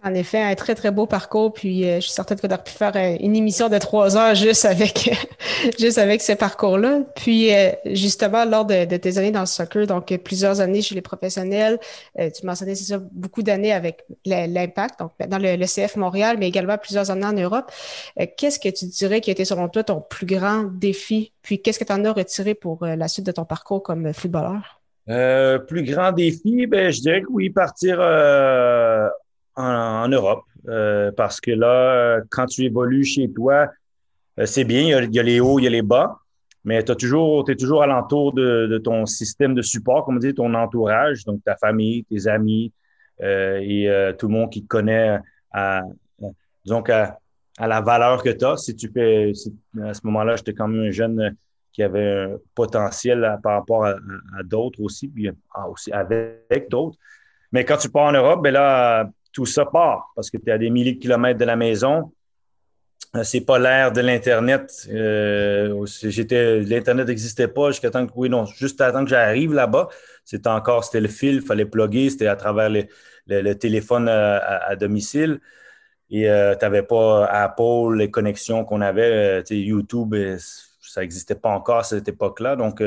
En 0.04 0.14
effet, 0.14 0.40
un 0.40 0.54
très, 0.54 0.76
très 0.76 0.92
beau 0.92 1.08
parcours. 1.08 1.52
Puis, 1.54 1.84
euh, 1.84 1.96
je 1.96 2.02
suis 2.02 2.12
certaine 2.12 2.40
qu'on 2.40 2.48
aurait 2.48 2.64
pu 2.64 2.72
faire 2.72 2.96
euh, 2.96 3.18
une 3.20 3.36
émission 3.36 3.68
de 3.68 3.80
trois 3.80 4.16
heures 4.16 4.36
juste 4.36 4.64
avec, 4.66 5.10
juste 5.80 5.98
avec 5.98 6.22
ce 6.22 6.34
parcours-là. 6.34 7.02
Puis, 7.16 7.52
euh, 7.52 7.72
justement, 7.86 8.46
lors 8.46 8.64
de, 8.64 8.86
tes 8.98 9.18
années 9.18 9.32
dans 9.32 9.40
le 9.40 9.48
soccer, 9.48 9.88
donc 9.88 10.16
plusieurs 10.18 10.62
années 10.62 10.84
chez 10.84 10.94
les 10.94 11.02
professionnels, 11.02 11.80
tu 12.16 12.46
mentionnais, 12.46 12.76
c'est 12.76 12.94
ça, 12.94 13.00
beaucoup 13.12 13.42
d'années 13.42 13.74
avec 13.74 14.06
l'Impact, 14.26 15.00
donc 15.00 15.12
dans 15.28 15.40
le, 15.40 15.66
CF 15.66 15.96
Montréal, 15.96 16.38
mais 16.40 16.48
également 16.48 16.78
plusieurs 16.78 17.10
années 17.10 17.26
en 17.26 17.34
Europe. 17.34 17.72
qu'est-ce 18.38 18.60
que 18.60 18.70
tu 18.70 18.86
dirais 18.86 19.20
qui 19.20 19.32
a 19.32 19.34
été, 19.34 19.46
selon 19.46 19.68
toi, 19.68 19.84
ton 19.84 20.02
plus 20.02 20.26
grand 20.26 20.64
défi? 20.64 21.34
Puis, 21.42 21.62
qu'est-ce 21.62 21.80
que 21.80 21.84
tu 21.84 21.94
en 21.94 22.06
as 22.06 22.12
retiré 22.14 22.54
pour 22.54 22.86
la 22.86 23.08
suite 23.08 23.26
de 23.26 23.32
ton 23.32 23.46
parcours 23.46 23.82
comme 23.82 24.14
footballeur? 24.14 24.80
plus 25.68 25.84
grand 25.84 26.12
défi, 26.12 26.68
ben, 26.68 26.92
je 26.92 27.02
dirais 27.02 27.22
que 27.22 27.28
oui, 27.30 27.50
partir 27.50 28.00
en, 29.58 30.08
Europe. 30.08 30.44
Euh, 30.68 31.12
parce 31.16 31.42
que 31.42 31.52
là, 31.52 32.22
quand 32.30 32.46
tu 32.46 32.64
évolues 32.64 33.04
chez 33.04 33.32
toi, 33.32 33.70
euh, 34.40 34.46
c'est 34.46 34.64
bien, 34.64 34.82
il 34.82 35.14
y, 35.14 35.20
a, 35.20 35.24
les 35.24 35.40
hauts, 35.40 35.60
il 35.60 35.64
y 35.64 35.68
a 35.68 35.70
les 35.70 35.82
bas, 35.82 36.20
mais 36.64 36.84
tu 36.84 36.92
es 36.92 36.96
toujours, 36.96 37.84
alentour 37.84 38.34
de, 38.34 38.68
de, 38.68 38.78
ton 38.78 39.06
système 39.06 39.56
de 39.56 39.62
support, 39.62 40.06
comme 40.06 40.18
on 40.18 40.20
dit, 40.20 40.34
ton 40.34 40.54
entourage, 40.54 41.24
donc 41.26 41.44
ta 41.44 41.56
famille, 41.56 42.04
tes 42.06 42.28
amis 42.28 42.74
euh, 43.22 43.60
et 43.62 44.14
tout 44.18 44.28
le 44.28 44.34
monde 44.34 44.52
qui 44.52 44.64
te 44.64 44.68
connaît 44.68 45.18
à, 45.52 45.82
donc 46.66 46.90
à, 46.90 47.18
la 47.60 47.82
valeur 47.82 48.22
que 48.22 48.30
tu 48.30 48.46
as. 48.46 48.58
Si 48.58 48.76
tu 48.76 48.92
fais, 48.92 49.32
à 49.82 49.94
ce 49.94 50.02
moment-là, 50.04 50.36
j'étais 50.36 50.54
quand 50.54 50.68
même 50.68 50.88
un 50.88 50.92
jeune 50.92 51.36
qui 51.72 51.82
avait 51.82 52.12
un 52.12 52.38
potentiel 52.54 53.40
par 53.42 53.54
rapport 53.54 53.86
à, 53.86 53.96
d'autres 54.44 54.82
aussi, 54.82 55.08
puis 55.08 55.30
aussi 55.70 55.92
avec 55.92 56.70
d'autres. 56.70 56.98
Mais 57.52 57.64
quand 57.64 57.78
tu 57.78 57.90
pars 57.90 58.08
en 58.08 58.12
Europe, 58.12 58.44
ben 58.44 58.52
là, 58.52 59.10
tout 59.38 59.46
ça 59.46 59.66
part 59.66 60.12
parce 60.16 60.32
que 60.32 60.38
tu 60.38 60.50
es 60.50 60.52
à 60.52 60.58
des 60.58 60.72
milliers 60.72 60.94
de 60.94 61.00
kilomètres 61.00 61.40
de 61.40 61.46
la 61.46 61.56
maison. 61.56 62.12
Euh, 63.16 63.24
c'est 63.24 63.42
pas 63.42 63.60
l'ère 63.60 63.92
de 63.92 64.02
l'Internet. 64.02 64.88
Euh, 64.92 65.86
L'Internet 66.66 67.08
n'existait 67.08 67.48
pas 67.48 67.70
jusqu'à 67.70 67.92
temps 67.92 68.08
que, 68.08 68.14
oui, 68.16 68.30
non, 68.30 68.46
juste 68.46 68.82
à 68.82 68.92
temps 68.92 69.04
que 69.04 69.12
j'arrive 69.12 69.54
là-bas. 69.54 69.90
C'était 70.26 70.48
encore, 70.50 70.86
c'était 70.86 71.02
le 71.02 71.08
fil, 71.08 71.36
il 71.36 71.42
fallait 71.42 71.66
plugger, 71.68 72.10
c'était 72.10 72.26
à 72.26 72.36
travers 72.36 72.72
le, 72.72 73.54
téléphone 73.54 74.08
euh, 74.10 74.40
à, 74.42 74.76
domicile. 74.76 75.40
Et 76.10 76.24
tu 76.24 76.66
n'avais 76.66 76.82
pas 76.82 77.28
Apple, 77.28 77.96
les 77.96 78.10
connexions 78.10 78.66
qu'on 78.66 78.82
avait, 78.82 79.44
YouTube, 79.52 80.16
ça 80.82 81.02
n'existait 81.02 81.36
pas 81.36 81.50
encore 81.50 81.78
à 81.78 81.84
cette 81.84 82.08
époque-là. 82.08 82.56
Donc, 82.56 82.82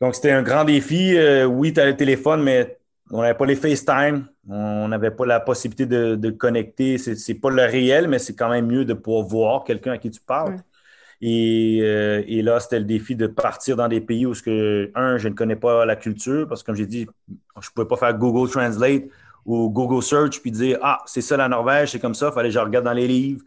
donc 0.00 0.14
c'était 0.14 0.32
un 0.32 0.42
grand 0.42 0.64
défi. 0.64 1.16
oui, 1.46 1.72
tu 1.72 1.80
as 1.80 1.86
le 1.86 1.96
téléphone, 1.96 2.42
mais 2.42 2.79
on 3.10 3.22
n'avait 3.22 3.34
pas 3.34 3.46
les 3.46 3.56
FaceTime, 3.56 4.26
on 4.48 4.88
n'avait 4.88 5.10
pas 5.10 5.26
la 5.26 5.40
possibilité 5.40 5.86
de, 5.86 6.30
connecter. 6.30 6.98
Ce 6.98 7.10
n'est 7.10 7.38
pas 7.38 7.50
le 7.50 7.62
réel, 7.62 8.08
mais 8.08 8.18
c'est 8.18 8.34
quand 8.34 8.48
même 8.48 8.66
mieux 8.66 8.84
de 8.84 8.94
pouvoir 8.94 9.26
voir 9.26 9.64
quelqu'un 9.64 9.92
à 9.92 9.98
qui 9.98 10.10
tu 10.10 10.20
parles. 10.20 10.56
Euh, 11.22 12.22
et, 12.26 12.42
là, 12.42 12.60
c'était 12.60 12.78
le 12.78 12.84
défi 12.84 13.14
de 13.14 13.26
partir 13.26 13.76
dans 13.76 13.88
des 13.88 14.00
pays 14.00 14.26
où, 14.26 14.32
que, 14.32 14.90
un, 14.94 15.18
je 15.18 15.28
ne 15.28 15.34
connais 15.34 15.56
pas 15.56 15.84
la 15.84 15.96
culture, 15.96 16.48
parce 16.48 16.62
que 16.62 16.66
comme 16.66 16.76
j'ai 16.76 16.86
dit, 16.86 17.06
je 17.28 17.68
ne 17.68 17.74
pouvais 17.74 17.88
pas 17.88 17.96
faire 17.96 18.16
Google 18.16 18.50
Translate 18.50 19.04
ou 19.44 19.70
Google 19.70 20.02
Search 20.02 20.40
puis 20.40 20.50
dire 20.50 20.78
Ah, 20.82 21.00
c'est 21.06 21.20
ça 21.20 21.36
la 21.36 21.48
Norvège, 21.48 21.90
c'est 21.90 21.98
comme 21.98 22.14
ça, 22.14 22.28
il 22.28 22.32
fallait 22.32 22.48
que 22.48 22.54
je 22.54 22.58
regarde 22.58 22.84
dans 22.84 22.92
les 22.92 23.08
livres. 23.08 23.42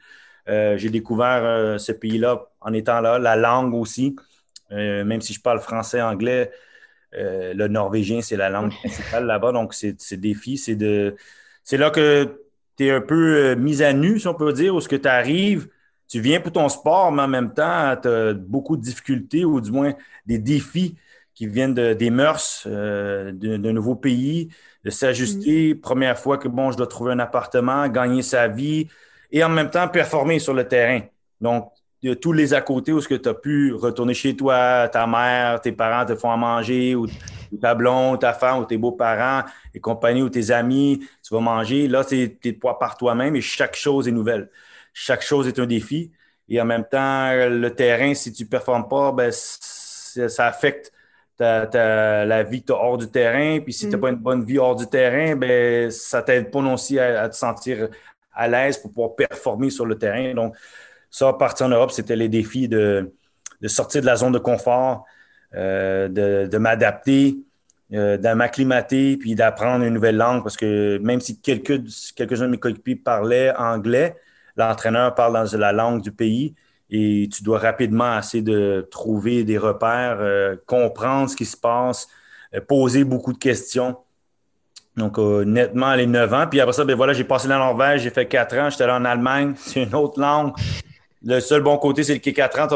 Euh, 0.49 0.77
j'ai 0.77 0.89
découvert 0.89 1.41
euh, 1.43 1.77
ce 1.77 1.93
pays-là 1.93 2.45
en 2.61 2.73
étant 2.73 2.99
là, 3.01 3.17
la 3.17 3.35
langue 3.35 3.73
aussi. 3.73 4.15
même 4.69 5.21
si 5.21 5.33
je 5.33 5.41
parle 5.41 5.59
français, 5.59 6.01
anglais, 6.01 6.51
euh, 7.17 7.53
le 7.53 7.67
norvégien, 7.67 8.21
c'est 8.21 8.37
la 8.37 8.49
langue 8.49 8.71
principale 8.71 9.25
là-bas. 9.25 9.51
Donc, 9.51 9.73
c'est 9.73 10.17
défi. 10.17 10.57
C'est 10.57 10.75
de 10.75 11.15
c'est 11.63 11.77
là 11.77 11.89
que 11.89 12.41
tu 12.77 12.87
es 12.87 12.91
un 12.91 13.01
peu 13.01 13.35
euh, 13.37 13.55
mis 13.55 13.81
à 13.83 13.93
nu, 13.93 14.19
si 14.19 14.27
on 14.27 14.33
peut 14.33 14.51
dire, 14.53 14.75
où 14.75 14.81
ce 14.81 14.89
que 14.89 14.95
tu 14.95 15.07
arrives, 15.07 15.67
tu 16.07 16.19
viens 16.19 16.39
pour 16.39 16.51
ton 16.51 16.69
sport, 16.69 17.11
mais 17.11 17.23
en 17.23 17.27
même 17.27 17.53
temps, 17.53 17.95
tu 18.01 18.07
as 18.07 18.33
beaucoup 18.33 18.77
de 18.77 18.81
difficultés 18.81 19.45
ou 19.45 19.61
du 19.61 19.71
moins 19.71 19.93
des 20.25 20.37
défis 20.37 20.95
qui 21.33 21.47
viennent 21.47 21.73
de, 21.73 21.93
des 21.93 22.09
mœurs 22.09 22.65
euh, 22.67 23.31
d'un 23.31 23.73
nouveau 23.73 23.95
pays, 23.95 24.49
de 24.83 24.89
s'ajuster. 24.89 25.73
Mm-hmm. 25.73 25.79
Première 25.79 26.19
fois 26.19 26.37
que, 26.37 26.47
bon, 26.47 26.71
je 26.71 26.77
dois 26.77 26.87
trouver 26.87 27.13
un 27.13 27.19
appartement, 27.19 27.87
gagner 27.87 28.21
sa 28.21 28.47
vie 28.47 28.87
et 29.31 29.43
en 29.43 29.49
même 29.49 29.69
temps 29.69 29.87
performer 29.87 30.39
sur 30.39 30.53
le 30.53 30.67
terrain. 30.67 31.01
Donc, 31.41 31.71
tous 32.21 32.33
les 32.33 32.53
à 32.53 32.61
côté 32.61 32.91
où 32.91 32.99
ce 32.99 33.07
que 33.07 33.15
tu 33.15 33.29
as 33.29 33.33
pu 33.33 33.73
retourner 33.73 34.13
chez 34.13 34.35
toi, 34.35 34.89
ta 34.89 35.07
mère, 35.07 35.61
tes 35.61 35.71
parents 35.71 36.05
te 36.05 36.15
font 36.15 36.31
à 36.31 36.37
manger, 36.37 36.95
ou, 36.95 37.07
ta 37.61 37.75
blonde, 37.75 38.19
ta 38.19 38.33
femme, 38.33 38.59
ou 38.59 38.65
tes 38.65 38.77
beaux-parents 38.77 39.43
et 39.73 39.79
compagnie, 39.79 40.21
ou 40.21 40.29
tes 40.29 40.51
amis, 40.51 41.07
tu 41.21 41.33
vas 41.33 41.39
manger. 41.39 41.87
Là, 41.87 42.03
tu 42.03 42.37
es 42.43 42.53
par 42.53 42.97
toi-même 42.97 43.35
et 43.35 43.41
chaque 43.41 43.75
chose 43.75 44.07
est 44.07 44.11
nouvelle. 44.11 44.49
Chaque 44.93 45.21
chose 45.21 45.47
est 45.47 45.59
un 45.59 45.65
défi. 45.65 46.11
Et 46.49 46.59
en 46.59 46.65
même 46.65 46.83
temps, 46.83 47.31
le 47.33 47.69
terrain, 47.69 48.13
si 48.13 48.33
tu 48.33 48.43
ne 48.43 48.49
performes 48.49 48.87
pas, 48.87 49.11
ben, 49.11 49.31
ça 49.31 50.45
affecte 50.45 50.91
la 51.39 52.43
vie 52.43 52.61
que 52.61 52.67
tu 52.67 52.73
as 52.73 52.75
hors 52.75 52.97
du 52.97 53.07
terrain. 53.07 53.59
Puis 53.61 53.73
si 53.73 53.85
tu 53.85 53.91
n'as 53.91 53.97
mm. 53.97 54.01
pas 54.01 54.09
une 54.09 54.17
bonne 54.17 54.43
vie 54.43 54.59
hors 54.59 54.75
du 54.75 54.87
terrain, 54.87 55.35
ben, 55.35 55.89
ça 55.89 56.21
ne 56.21 56.25
t'aide 56.25 56.51
pas 56.51 56.61
non 56.61 56.73
aussi 56.73 56.99
à, 56.99 57.21
à, 57.21 57.29
te 57.29 57.35
sentir 57.35 57.87
à 58.33 58.47
l'aise 58.47 58.77
pour 58.77 58.91
pouvoir 58.91 59.15
performer 59.15 59.69
sur 59.69 59.85
le 59.85 59.97
terrain. 59.97 60.33
Donc, 60.33 60.55
ça, 61.13 61.31
partir 61.31 61.67
en 61.67 61.69
Europe, 61.69 61.91
c'était 61.91 62.15
les 62.15 62.27
défis 62.27 62.67
de, 62.67 63.13
sortir 63.67 64.01
de 64.01 64.07
la 64.07 64.15
zone 64.15 64.31
de 64.31 64.39
confort, 64.39 65.05
euh, 65.53 66.07
de, 66.07 66.57
m'adapter, 66.57 67.37
euh, 67.93 68.17
de 68.17 68.29
m'acclimater, 68.29 69.17
puis 69.17 69.35
d'apprendre 69.35 69.85
une 69.85 69.93
nouvelle 69.93 70.17
langue. 70.17 70.41
Parce 70.41 70.57
que 70.57 70.97
même 70.97 71.21
si 71.21 71.39
quelques, 71.39 71.83
quelques-uns 72.15 72.47
de 72.47 72.51
mes 72.51 72.57
coéquipiers 72.57 72.95
parlaient 72.95 73.53
anglais, 73.55 74.15
l'entraîneur 74.57 75.13
parle 75.13 75.33
dans 75.33 75.57
la 75.59 75.71
langue 75.71 76.01
du 76.01 76.11
pays 76.11 76.55
et 76.89 77.29
tu 77.31 77.43
dois 77.43 77.59
rapidement 77.59 78.17
essayer 78.17 78.41
de 78.41 78.87
trouver 78.89 79.43
des 79.43 79.59
repères, 79.59 80.17
euh, 80.19 80.55
comprendre 80.65 81.29
ce 81.29 81.35
qui 81.35 81.45
se 81.45 81.57
passe, 81.57 82.07
poser 82.67 83.03
beaucoup 83.03 83.33
de 83.33 83.37
questions. 83.37 83.97
Donc, 84.97 85.19
nettement, 85.19 85.93
les 85.93 86.07
9 86.07 86.33
ans. 86.33 86.47
Puis 86.49 86.59
après 86.59 86.73
ça, 86.73 86.85
ben 86.85 86.95
voilà, 86.95 87.13
j'ai 87.13 87.23
passé 87.23 87.47
la 87.47 87.57
Norvège, 87.57 88.01
j'ai 88.01 88.09
fait 88.09 88.27
4 88.27 88.57
ans, 88.57 88.69
j'étais 88.71 88.83
allé 88.85 88.93
en 88.93 89.05
Allemagne, 89.05 89.53
c'est 89.57 89.83
une 89.83 89.93
autre 89.93 90.19
langue. 90.19 90.53
Le 91.23 91.39
seul 91.39 91.61
bon 91.61 91.77
côté, 91.77 92.03
c'est 92.03 92.19
que 92.19 92.25
les 92.25 92.33
4 92.33 92.59
ans 92.59 92.67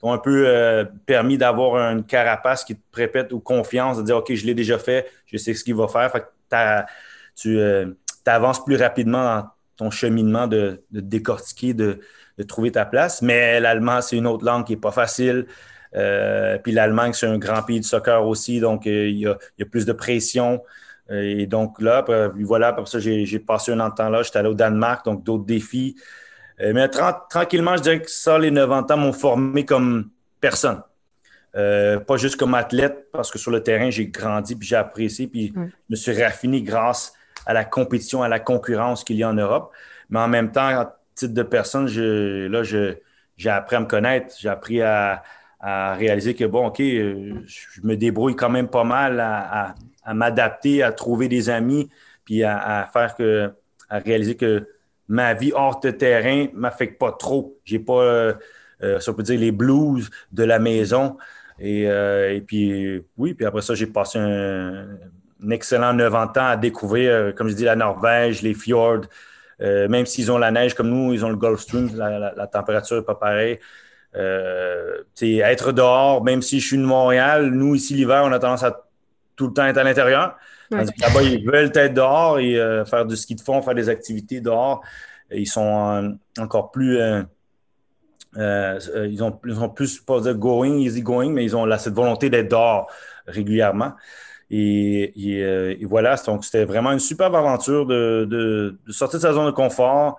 t'ont 0.00 0.12
un 0.12 0.18
peu 0.18 0.86
permis 1.06 1.38
d'avoir 1.38 1.92
une 1.92 2.04
carapace 2.04 2.64
qui 2.64 2.76
te 2.76 2.80
répète 2.92 3.32
ou 3.32 3.40
confiance, 3.40 3.98
de 3.98 4.02
dire 4.02 4.16
OK, 4.18 4.32
je 4.32 4.46
l'ai 4.46 4.54
déjà 4.54 4.78
fait, 4.78 5.10
je 5.26 5.36
sais 5.36 5.54
ce 5.54 5.64
qu'il 5.64 5.74
va 5.74 5.88
faire. 5.88 6.10
Fait 6.12 6.20
que 6.20 6.84
tu 7.34 7.60
avances 8.26 8.64
plus 8.64 8.76
rapidement 8.76 9.24
dans 9.24 9.48
ton 9.76 9.90
cheminement 9.90 10.46
de, 10.46 10.82
décortiquer, 10.90 11.72
de, 11.72 12.00
trouver 12.46 12.70
ta 12.70 12.84
place. 12.84 13.22
Mais 13.22 13.58
l'allemand, 13.58 14.00
c'est 14.00 14.16
une 14.16 14.26
autre 14.26 14.44
langue 14.44 14.64
qui 14.64 14.72
n'est 14.72 14.80
pas 14.80 14.92
facile. 14.92 15.46
Euh, 15.96 16.58
puis 16.58 16.72
l'Allemagne, 16.72 17.12
c'est 17.14 17.26
un 17.26 17.38
grand 17.38 17.62
pays 17.62 17.80
de 17.80 17.84
soccer 17.84 18.26
aussi, 18.26 18.60
donc 18.60 18.86
euh, 18.86 19.08
il, 19.08 19.20
y 19.20 19.26
a, 19.26 19.66
plus 19.70 19.86
de 19.86 19.92
pression. 19.92 20.62
et 21.10 21.46
donc 21.46 21.80
là, 21.80 22.04
voilà, 22.40 22.72
pour 22.74 22.86
ça, 22.88 22.98
j'ai 22.98 23.38
passé 23.38 23.72
un 23.72 23.80
an 23.80 23.88
de 23.88 23.94
temps 23.94 24.10
là. 24.10 24.22
J'étais 24.22 24.38
allé 24.38 24.50
au 24.50 24.54
Danemark, 24.54 25.04
donc 25.04 25.24
d'autres 25.24 25.46
défis. 25.46 25.96
Euh, 26.60 26.72
mais 26.74 26.88
tranquillement, 26.88 27.76
je 27.76 27.82
dirais 27.82 28.02
que 28.02 28.10
ça, 28.10 28.38
les 28.38 28.52
90 28.52 28.92
ans 28.92 28.96
m'ont 28.96 29.12
formé 29.12 29.64
comme 29.64 30.10
personne. 30.40 30.82
pas 31.52 32.16
juste 32.16 32.36
comme 32.36 32.54
athlète, 32.54 33.08
parce 33.12 33.30
que 33.30 33.38
sur 33.38 33.50
le 33.50 33.62
terrain, 33.62 33.90
j'ai 33.90 34.06
grandi, 34.06 34.54
puis 34.54 34.68
j'ai 34.68 34.76
apprécié, 34.76 35.26
puis 35.26 35.52
je 35.54 35.60
me 35.90 35.96
suis 35.96 36.22
raffiné 36.22 36.62
grâce 36.62 37.12
à 37.46 37.54
la 37.54 37.64
compétition, 37.64 38.22
à 38.22 38.28
la 38.28 38.40
concurrence 38.40 39.02
qu'il 39.02 39.16
y 39.16 39.22
a 39.22 39.28
en 39.28 39.34
Europe. 39.34 39.72
Mais 40.10 40.20
en 40.20 40.28
même 40.28 40.52
temps, 40.52 40.68
en 40.68 40.86
titre 41.14 41.34
de 41.34 41.42
personne, 41.42 41.86
je, 41.88 42.46
là, 42.46 42.62
j'ai 42.62 43.50
appris 43.50 43.76
à 43.76 43.80
me 43.80 43.86
connaître, 43.86 44.34
j'ai 44.38 44.48
appris 44.48 44.82
à, 44.82 45.22
réaliser 45.60 46.34
que, 46.34 46.44
bon, 46.44 46.68
OK, 46.68 46.80
euh, 46.80 47.42
je 47.46 47.80
me 47.82 47.96
débrouille 47.96 48.36
quand 48.36 48.48
même 48.48 48.68
pas 48.68 48.84
mal 48.84 49.18
à, 49.18 49.74
m'adapter, 50.14 50.82
à 50.82 50.92
trouver 50.92 51.28
des 51.28 51.50
amis, 51.50 51.90
puis 52.24 52.44
à, 52.44 52.88
faire 52.92 53.16
que, 53.16 53.52
à 53.90 53.98
réaliser 53.98 54.36
que 54.36 54.68
ma 55.08 55.34
vie 55.34 55.52
hors 55.54 55.80
de 55.80 55.90
terrain 55.90 56.46
m'affecte 56.54 56.98
pas 56.98 57.12
trop. 57.12 57.58
J'ai 57.64 57.78
pas, 57.78 58.02
euh, 58.02 58.34
euh, 58.82 59.00
on 59.06 59.14
peut 59.14 59.22
dire, 59.22 59.40
les 59.40 59.52
blues 59.52 60.10
de 60.32 60.44
la 60.44 60.58
maison. 60.58 61.16
Et, 61.58 61.82
et 61.82 62.40
puis, 62.46 63.02
oui, 63.16 63.34
puis 63.34 63.44
après 63.44 63.62
ça, 63.62 63.74
j'ai 63.74 63.88
passé 63.88 64.18
un, 64.20 64.86
excellent 65.50 65.96
90 65.96 66.38
ans 66.38 66.46
à 66.46 66.56
découvrir, 66.56 67.12
euh, 67.12 67.32
comme 67.32 67.48
je 67.48 67.54
dis, 67.54 67.64
la 67.64 67.76
Norvège, 67.76 68.42
les 68.42 68.54
fjords. 68.54 69.02
Euh, 69.60 69.88
même 69.88 70.06
s'ils 70.06 70.30
ont 70.30 70.38
la 70.38 70.50
neige 70.50 70.74
comme 70.74 70.88
nous, 70.88 71.12
ils 71.12 71.24
ont 71.24 71.30
le 71.30 71.36
Gulf 71.36 71.60
Stream, 71.60 71.90
la, 71.96 72.46
température 72.46 72.96
n'est 72.96 73.02
pas 73.02 73.16
pareille. 73.16 73.58
Euh, 74.14 75.02
être 75.20 75.72
dehors, 75.72 76.22
même 76.22 76.42
si 76.42 76.60
je 76.60 76.66
suis 76.66 76.78
de 76.78 76.82
Montréal, 76.82 77.50
nous, 77.50 77.74
ici, 77.74 77.94
l'hiver, 77.94 78.22
on 78.24 78.32
a 78.32 78.38
tendance 78.38 78.62
à 78.62 78.84
tout 79.36 79.48
le 79.48 79.52
temps 79.52 79.66
être 79.66 79.78
à 79.78 79.84
l'intérieur. 79.84 80.36
Là-bas, 80.70 81.22
ils 81.22 81.44
veulent 81.44 81.70
être 81.74 81.94
dehors 81.94 82.38
et 82.38 82.54
faire 82.86 83.06
du 83.06 83.16
ski 83.16 83.34
de 83.34 83.40
fond, 83.40 83.62
faire 83.62 83.74
des 83.74 83.88
activités 83.88 84.40
dehors. 84.40 84.82
ils 85.30 85.46
sont 85.46 86.18
encore 86.38 86.70
plus. 86.70 86.98
ils, 88.36 89.22
ont, 89.22 89.40
ils 89.44 89.74
plus, 89.74 90.00
pas 90.00 90.20
dire 90.20 90.34
going, 90.34 90.78
easy 90.78 91.02
going, 91.02 91.30
mais 91.30 91.44
ils 91.44 91.56
ont 91.56 91.66
cette 91.78 91.94
volonté 91.94 92.30
d'être 92.30 92.50
dehors 92.50 92.90
régulièrement. 93.26 93.92
Euh, 94.52 95.76
et, 95.78 95.84
voilà, 95.84 96.16
donc 96.16 96.44
c'était 96.44 96.64
vraiment 96.64 96.92
une 96.92 96.98
superbe 96.98 97.34
aventure 97.34 97.86
de, 97.86 98.78
sortir 98.88 99.18
de 99.18 99.22
sa 99.22 99.32
zone 99.32 99.46
de 99.46 99.50
confort. 99.50 100.18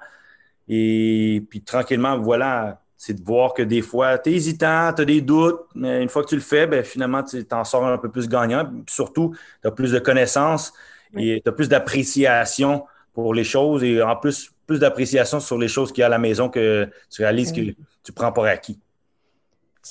Et 0.68 1.44
puis 1.50 1.62
tranquillement, 1.62 2.20
voilà, 2.20 2.82
c'est 3.02 3.14
de 3.14 3.24
voir 3.24 3.54
que 3.54 3.62
des 3.64 3.82
fois, 3.82 4.18
tu 4.18 4.30
es 4.30 4.34
hésitant, 4.34 4.92
tu 4.94 5.04
as 5.04 5.06
des 5.06 5.22
doutes, 5.22 5.62
mais 5.74 6.04
une 6.04 6.10
fois 6.10 6.22
que 6.22 6.28
tu 6.28 6.36
le 6.36 6.42
fais, 6.42 6.68
ben, 6.68 6.84
finalement, 6.84 7.24
tu 7.24 7.46
t'en 7.46 7.64
sors 7.64 7.88
un 7.88 7.98
peu 7.98 8.12
plus 8.12 8.28
gagnant. 8.28 8.70
surtout, 8.90 9.34
tu 9.62 9.68
as 9.70 9.72
plus 9.72 9.94
de 9.94 10.00
connaissances 10.00 10.74
et 11.16 11.42
tu 11.42 11.50
as 11.50 11.54
plus 11.54 11.70
d'appréciation 11.70 12.84
pour 13.14 13.34
les 13.34 13.46
choses 13.46 13.86
et 13.86 14.04
en 14.04 14.18
plus, 14.18 14.52
plus 14.68 14.80
d'appréciation 14.80 15.40
sur 15.40 15.58
les 15.58 15.70
choses 15.70 15.94
qu'il 15.94 16.02
y 16.02 16.04
a 16.04 16.08
à 16.08 16.10
la 16.10 16.18
maison 16.18 16.50
que 16.50 16.90
tu 17.10 17.22
réalises 17.22 17.54
que 17.54 17.62
tu 18.04 18.12
prends 18.12 18.34
pour 18.34 18.44
acquis. 18.44 18.78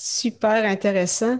Super 0.00 0.64
intéressant. 0.64 1.38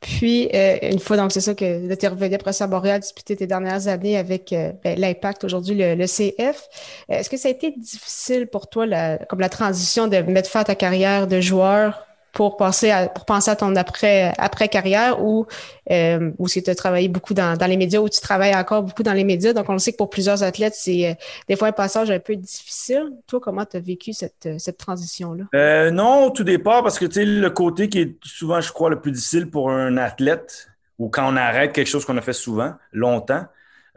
Puis, 0.00 0.48
euh, 0.52 0.78
une 0.82 0.98
fois, 0.98 1.16
donc, 1.16 1.30
c'est 1.30 1.40
ça 1.40 1.54
que 1.54 1.94
tu 1.94 2.04
es 2.04 2.08
revenu 2.08 2.36
à 2.60 2.66
Montréal, 2.66 2.98
disputer 2.98 3.36
tes 3.36 3.46
dernières 3.46 3.86
années 3.86 4.16
avec 4.16 4.52
euh, 4.52 4.72
ben, 4.82 4.98
l'Impact, 4.98 5.44
aujourd'hui 5.44 5.76
le, 5.76 5.94
le, 5.94 6.06
CF. 6.06 6.68
Est-ce 7.08 7.30
que 7.30 7.36
ça 7.36 7.46
a 7.46 7.52
été 7.52 7.70
difficile 7.70 8.48
pour 8.48 8.68
toi, 8.68 8.84
comme 9.28 9.38
la 9.38 9.48
transition 9.48 10.08
de 10.08 10.16
mettre 10.22 10.50
fin 10.50 10.60
à 10.60 10.64
ta 10.64 10.74
carrière 10.74 11.28
de 11.28 11.40
joueur? 11.40 12.09
Pour 12.32 12.56
penser 12.56 12.90
à, 12.90 13.08
penser 13.08 13.50
à 13.50 13.56
ton 13.56 13.74
après, 13.76 14.32
après 14.38 14.68
carrière 14.68 15.22
ou, 15.22 15.46
euh, 15.90 16.30
si 16.46 16.62
tu 16.62 16.70
as 16.70 16.74
travaillé 16.74 17.08
beaucoup 17.08 17.34
dans, 17.34 17.56
les 17.66 17.76
médias 17.76 18.00
ou 18.00 18.08
tu 18.08 18.20
travailles 18.20 18.54
encore 18.54 18.82
beaucoup 18.82 19.02
dans 19.02 19.12
les 19.12 19.24
médias. 19.24 19.52
Donc, 19.52 19.68
on 19.68 19.78
sait 19.78 19.92
que 19.92 19.96
pour 19.96 20.10
plusieurs 20.10 20.42
athlètes, 20.42 20.74
c'est 20.76 21.10
euh, 21.10 21.14
des 21.48 21.56
fois 21.56 21.68
un 21.68 21.72
passage 21.72 22.10
un 22.10 22.18
peu 22.18 22.36
difficile. 22.36 23.10
Toi, 23.26 23.40
comment 23.40 23.64
tu 23.64 23.76
as 23.76 23.80
vécu 23.80 24.12
cette, 24.12 24.48
cette 24.58 24.78
transition-là? 24.78 25.44
Euh, 25.54 25.90
non, 25.90 26.30
tout 26.30 26.44
départ, 26.44 26.82
parce 26.82 26.98
que 26.98 27.06
tu 27.06 27.14
sais, 27.14 27.24
le 27.24 27.50
côté 27.50 27.88
qui 27.88 28.00
est 28.00 28.16
souvent, 28.22 28.60
je 28.60 28.72
crois, 28.72 28.90
le 28.90 29.00
plus 29.00 29.12
difficile 29.12 29.50
pour 29.50 29.70
un 29.70 29.96
athlète 29.96 30.68
ou 31.00 31.08
quand 31.08 31.32
on 31.32 31.36
arrête 31.36 31.72
quelque 31.72 31.88
chose 31.88 32.04
qu'on 32.04 32.18
a 32.18 32.20
fait 32.20 32.34
souvent, 32.34 32.74
longtemps, 32.92 33.46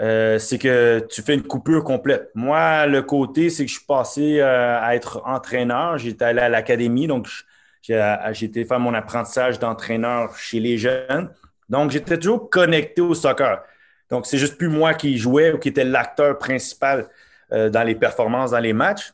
euh, 0.02 0.40
c'est 0.40 0.58
que 0.58 1.06
tu 1.10 1.22
fais 1.22 1.36
une 1.36 1.44
coupure 1.44 1.84
complète. 1.84 2.32
Moi, 2.34 2.88
le 2.88 3.02
côté, 3.04 3.50
c'est 3.50 3.66
que 3.66 3.70
je 3.70 3.78
suis 3.78 3.86
passé 3.86 4.40
euh, 4.40 4.80
à 4.82 4.96
être 4.96 5.22
entraîneur. 5.25 5.98
J'étais 5.98 6.25
allé 6.25 6.40
à 6.40 6.50
l'académie, 6.50 7.08
donc 7.08 7.28
je, 7.28 7.44
j'ai 7.84 8.66
faire 8.66 8.80
mon 8.80 8.94
apprentissage 8.94 9.60
d'entraîneur 9.60 10.36
chez 10.38 10.60
les 10.60 10.78
jeunes. 10.78 11.30
Donc, 11.70 11.92
j'étais 11.92 12.18
toujours 12.18 12.50
connecté 12.50 13.02
au 13.02 13.13
soccer. 13.13 13.63
Donc, 14.10 14.25
c'est 14.25 14.38
juste 14.38 14.58
plus 14.58 14.70
moi 14.70 14.94
qui 14.94 15.18
jouais 15.18 15.52
ou 15.52 15.58
qui 15.58 15.70
était 15.70 15.84
l'acteur 15.84 16.38
principal 16.38 17.08
euh, 17.52 17.70
dans 17.70 17.84
les 17.84 17.96
performances, 17.96 18.52
dans 18.52 18.60
les 18.60 18.74
matchs. 18.74 19.12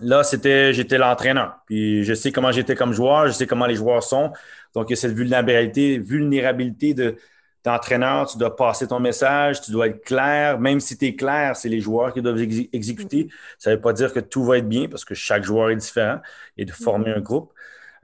Là, 0.00 0.24
c'était, 0.24 0.72
j'étais 0.72 0.98
l'entraîneur. 0.98 1.58
Puis, 1.66 2.04
je 2.04 2.14
sais 2.14 2.32
comment 2.32 2.52
j'étais 2.52 2.74
comme 2.74 2.92
joueur, 2.92 3.28
je 3.28 3.32
sais 3.32 3.46
comment 3.46 3.66
les 3.66 3.76
joueurs 3.76 4.02
sont. 4.02 4.32
Donc, 4.74 4.90
il 4.90 4.92
y 4.92 4.94
a 4.94 4.96
cette 4.96 5.12
vulnérabilité, 5.12 5.98
vulnérabilité 5.98 6.94
de, 6.94 7.16
d'entraîneur, 7.64 8.26
tu 8.26 8.36
dois 8.36 8.54
passer 8.54 8.86
ton 8.86 9.00
message, 9.00 9.62
tu 9.62 9.70
dois 9.70 9.88
être 9.88 10.04
clair. 10.04 10.60
Même 10.60 10.80
si 10.80 10.98
tu 10.98 11.06
es 11.06 11.16
clair, 11.16 11.56
c'est 11.56 11.70
les 11.70 11.80
joueurs 11.80 12.12
qui 12.12 12.20
doivent 12.20 12.40
exécuter. 12.72 13.28
Ça 13.58 13.70
ne 13.70 13.76
veut 13.76 13.80
pas 13.80 13.94
dire 13.94 14.12
que 14.12 14.20
tout 14.20 14.44
va 14.44 14.58
être 14.58 14.68
bien 14.68 14.86
parce 14.86 15.04
que 15.04 15.14
chaque 15.14 15.44
joueur 15.44 15.70
est 15.70 15.76
différent 15.76 16.20
et 16.58 16.66
de 16.66 16.72
former 16.72 17.10
un 17.10 17.20
groupe. 17.20 17.53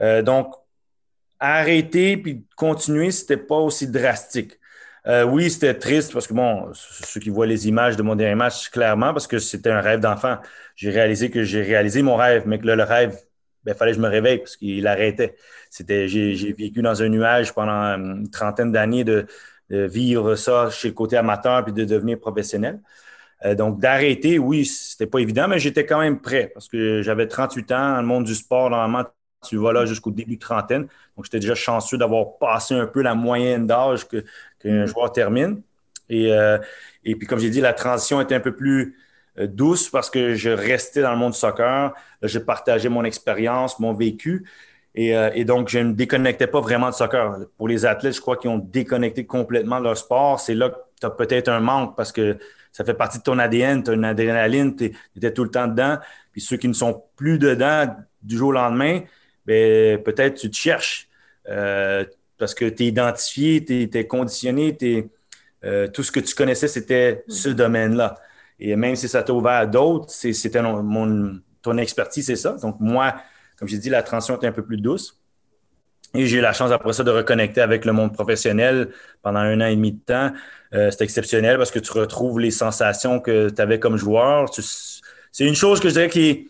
Euh, 0.02 0.22
donc, 0.22 0.54
arrêter 1.38 2.16
puis 2.16 2.46
continuer, 2.56 3.10
ce 3.10 3.22
n'était 3.22 3.36
pas 3.38 3.56
aussi 3.56 3.88
drastique. 3.88 4.60
Euh, 5.06 5.24
oui, 5.24 5.50
c'était 5.50 5.74
triste 5.74 6.12
parce 6.12 6.26
que, 6.26 6.34
bon, 6.34 6.70
ceux 6.74 7.20
qui 7.20 7.30
voient 7.30 7.46
les 7.46 7.68
images 7.68 7.96
de 7.96 8.02
mon 8.02 8.14
dernier 8.14 8.34
match, 8.34 8.68
clairement, 8.70 9.12
parce 9.12 9.26
que 9.26 9.38
c'était 9.38 9.70
un 9.70 9.80
rêve 9.80 10.00
d'enfant. 10.00 10.38
J'ai 10.76 10.90
réalisé 10.90 11.30
que 11.30 11.42
j'ai 11.42 11.62
réalisé 11.62 12.02
mon 12.02 12.16
rêve, 12.16 12.44
mais 12.46 12.58
que 12.58 12.66
là, 12.66 12.76
le 12.76 12.82
rêve, 12.82 13.16
il 13.16 13.64
ben, 13.64 13.74
fallait 13.74 13.92
que 13.92 13.96
je 13.96 14.02
me 14.02 14.08
réveille 14.08 14.38
parce 14.38 14.56
qu'il 14.56 14.86
arrêtait. 14.86 15.36
C'était, 15.70 16.08
j'ai, 16.08 16.52
vécu 16.52 16.82
dans 16.82 17.02
un 17.02 17.08
nuage 17.08 17.54
pendant 17.54 17.72
une 17.72 18.30
trentaine 18.30 18.72
d'années 18.72 19.04
de, 19.04 19.26
vivre 19.70 20.34
ça 20.34 20.68
chez 20.70 20.88
le 20.88 20.94
côté 20.94 21.16
amateur 21.16 21.64
puis 21.64 21.72
de 21.72 21.84
devenir 21.84 22.18
professionnel. 22.18 22.80
Euh, 23.44 23.54
donc, 23.54 23.80
d'arrêter, 23.80 24.38
oui, 24.38 24.64
c'était 24.66 25.06
pas 25.06 25.20
évident, 25.20 25.48
mais 25.48 25.58
j'étais 25.60 25.86
quand 25.86 26.00
même 26.00 26.20
prêt 26.20 26.50
parce 26.52 26.68
que 26.68 27.02
j'avais 27.02 27.28
38 27.28 27.72
ans. 27.72 27.94
Dans 27.94 28.00
le 28.00 28.06
monde 28.06 28.24
du 28.24 28.34
sport, 28.34 28.70
normalement, 28.70 29.04
tu 29.46 29.56
vas 29.56 29.72
là 29.72 29.86
jusqu'au 29.86 30.10
début 30.10 30.36
de 30.36 30.40
trentaine. 30.40 30.82
Donc, 31.16 31.24
j'étais 31.24 31.40
déjà 31.40 31.54
chanceux 31.54 31.98
d'avoir 31.98 32.38
passé 32.38 32.74
un 32.74 32.86
peu 32.86 33.02
la 33.02 33.14
moyenne 33.14 33.66
d'âge 33.66 34.06
qu'un 34.06 34.22
mm-hmm. 34.64 34.86
joueur 34.86 35.12
termine. 35.12 35.62
Et, 36.08 36.32
euh, 36.32 36.58
et 37.04 37.16
puis, 37.16 37.26
comme 37.26 37.38
j'ai 37.38 37.50
dit, 37.50 37.60
la 37.60 37.72
transition 37.72 38.20
était 38.20 38.34
un 38.34 38.40
peu 38.40 38.54
plus 38.54 38.96
euh, 39.38 39.46
douce 39.46 39.88
parce 39.88 40.10
que 40.10 40.34
je 40.34 40.50
restais 40.50 41.02
dans 41.02 41.12
le 41.12 41.18
monde 41.18 41.32
du 41.32 41.38
soccer. 41.38 41.94
Je 42.22 42.38
partageais 42.38 42.88
mon 42.88 43.04
expérience, 43.04 43.78
mon 43.78 43.94
vécu. 43.94 44.46
Et, 44.94 45.16
euh, 45.16 45.30
et, 45.34 45.44
donc, 45.44 45.68
je 45.68 45.78
ne 45.78 45.84
me 45.84 45.92
déconnectais 45.94 46.48
pas 46.48 46.60
vraiment 46.60 46.90
du 46.90 46.96
soccer. 46.96 47.38
Pour 47.56 47.68
les 47.68 47.86
athlètes, 47.86 48.14
je 48.14 48.20
crois 48.20 48.36
qu'ils 48.36 48.50
ont 48.50 48.58
déconnecté 48.58 49.24
complètement 49.24 49.78
de 49.78 49.84
leur 49.84 49.96
sport. 49.96 50.40
C'est 50.40 50.54
là 50.54 50.70
que 50.70 50.76
tu 51.00 51.06
as 51.06 51.10
peut-être 51.10 51.48
un 51.48 51.60
manque 51.60 51.96
parce 51.96 52.12
que 52.12 52.38
ça 52.72 52.84
fait 52.84 52.94
partie 52.94 53.18
de 53.18 53.22
ton 53.22 53.38
ADN, 53.38 53.82
tu 53.82 53.90
as 53.90 53.94
une 53.94 54.04
adrénaline, 54.04 54.76
tu 54.76 54.92
étais 55.16 55.32
tout 55.32 55.44
le 55.44 55.50
temps 55.50 55.66
dedans. 55.66 55.98
Puis 56.32 56.40
ceux 56.40 56.56
qui 56.56 56.68
ne 56.68 56.72
sont 56.72 57.02
plus 57.16 57.38
dedans 57.38 57.86
du 58.22 58.36
jour 58.36 58.48
au 58.50 58.52
lendemain, 58.52 59.00
peut-être 59.46 60.34
tu 60.34 60.50
te 60.50 60.56
cherches 60.56 61.08
euh, 61.48 62.04
parce 62.38 62.54
que 62.54 62.64
tu 62.64 62.84
es 62.84 62.86
identifié, 62.86 63.64
tu 63.64 63.88
es, 63.92 64.06
conditionné, 64.06 64.76
euh, 65.64 65.88
tout 65.88 66.02
ce 66.02 66.12
que 66.12 66.20
tu 66.20 66.34
connaissais, 66.34 66.68
c'était 66.68 67.24
ce 67.28 67.50
domaine-là. 67.50 68.16
Et 68.58 68.76
même 68.76 68.96
si 68.96 69.08
ça 69.08 69.22
t'a 69.22 69.32
ouvert 69.32 69.52
à 69.52 69.66
d'autres, 69.66 70.10
c'était 70.10 70.62
mon, 70.62 71.40
ton 71.62 71.76
expertise, 71.78 72.26
c'est 72.26 72.36
ça. 72.36 72.52
Donc, 72.52 72.76
moi, 72.80 73.14
comme 73.58 73.68
j'ai 73.68 73.78
dit, 73.78 73.90
la 73.90 74.02
transition 74.02 74.36
était 74.36 74.46
un 74.46 74.52
peu 74.52 74.64
plus 74.64 74.78
douce. 74.78 75.18
Et 76.14 76.26
j'ai 76.26 76.38
eu 76.38 76.40
la 76.40 76.52
chance 76.52 76.72
après 76.72 76.92
ça 76.92 77.04
de 77.04 77.10
reconnecter 77.10 77.60
avec 77.60 77.84
le 77.84 77.92
monde 77.92 78.12
professionnel 78.12 78.88
pendant 79.22 79.40
un 79.40 79.60
an 79.60 79.66
et 79.66 79.76
demi 79.76 79.92
de 79.92 80.00
temps. 80.00 80.32
Euh, 80.74 80.90
c'est 80.90 81.02
exceptionnel 81.02 81.56
parce 81.56 81.70
que 81.70 81.78
tu 81.78 81.92
retrouves 81.92 82.40
les 82.40 82.50
sensations 82.50 83.20
que 83.20 83.48
tu 83.48 83.62
avais 83.62 83.78
comme 83.78 83.96
joueur. 83.96 84.50
C'est 85.30 85.44
une 85.44 85.54
chose 85.54 85.78
que 85.78 85.88
je 85.88 85.94
dirais 85.94 86.08
qui, 86.08 86.48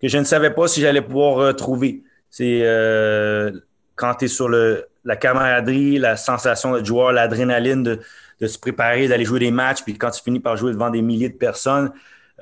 que 0.00 0.08
je 0.08 0.18
ne 0.18 0.24
savais 0.24 0.50
pas 0.50 0.66
si 0.66 0.80
j'allais 0.80 1.02
pouvoir 1.02 1.34
retrouver. 1.34 2.02
C'est 2.30 2.60
euh, 2.62 3.50
quand 3.96 4.14
tu 4.14 4.26
es 4.26 4.28
sur 4.28 4.48
le, 4.48 4.86
la 5.04 5.16
camaraderie, 5.16 5.98
la 5.98 6.16
sensation 6.16 6.72
de 6.78 6.84
joueur, 6.84 7.12
l'adrénaline 7.12 7.82
de, 7.82 8.00
de, 8.40 8.46
se 8.46 8.58
préparer, 8.58 9.08
d'aller 9.08 9.24
jouer 9.24 9.40
des 9.40 9.50
matchs, 9.50 9.82
puis 9.82 9.98
quand 9.98 10.10
tu 10.10 10.22
finis 10.22 10.40
par 10.40 10.56
jouer 10.56 10.72
devant 10.72 10.90
des 10.90 11.02
milliers 11.02 11.28
de 11.28 11.36
personnes, 11.36 11.92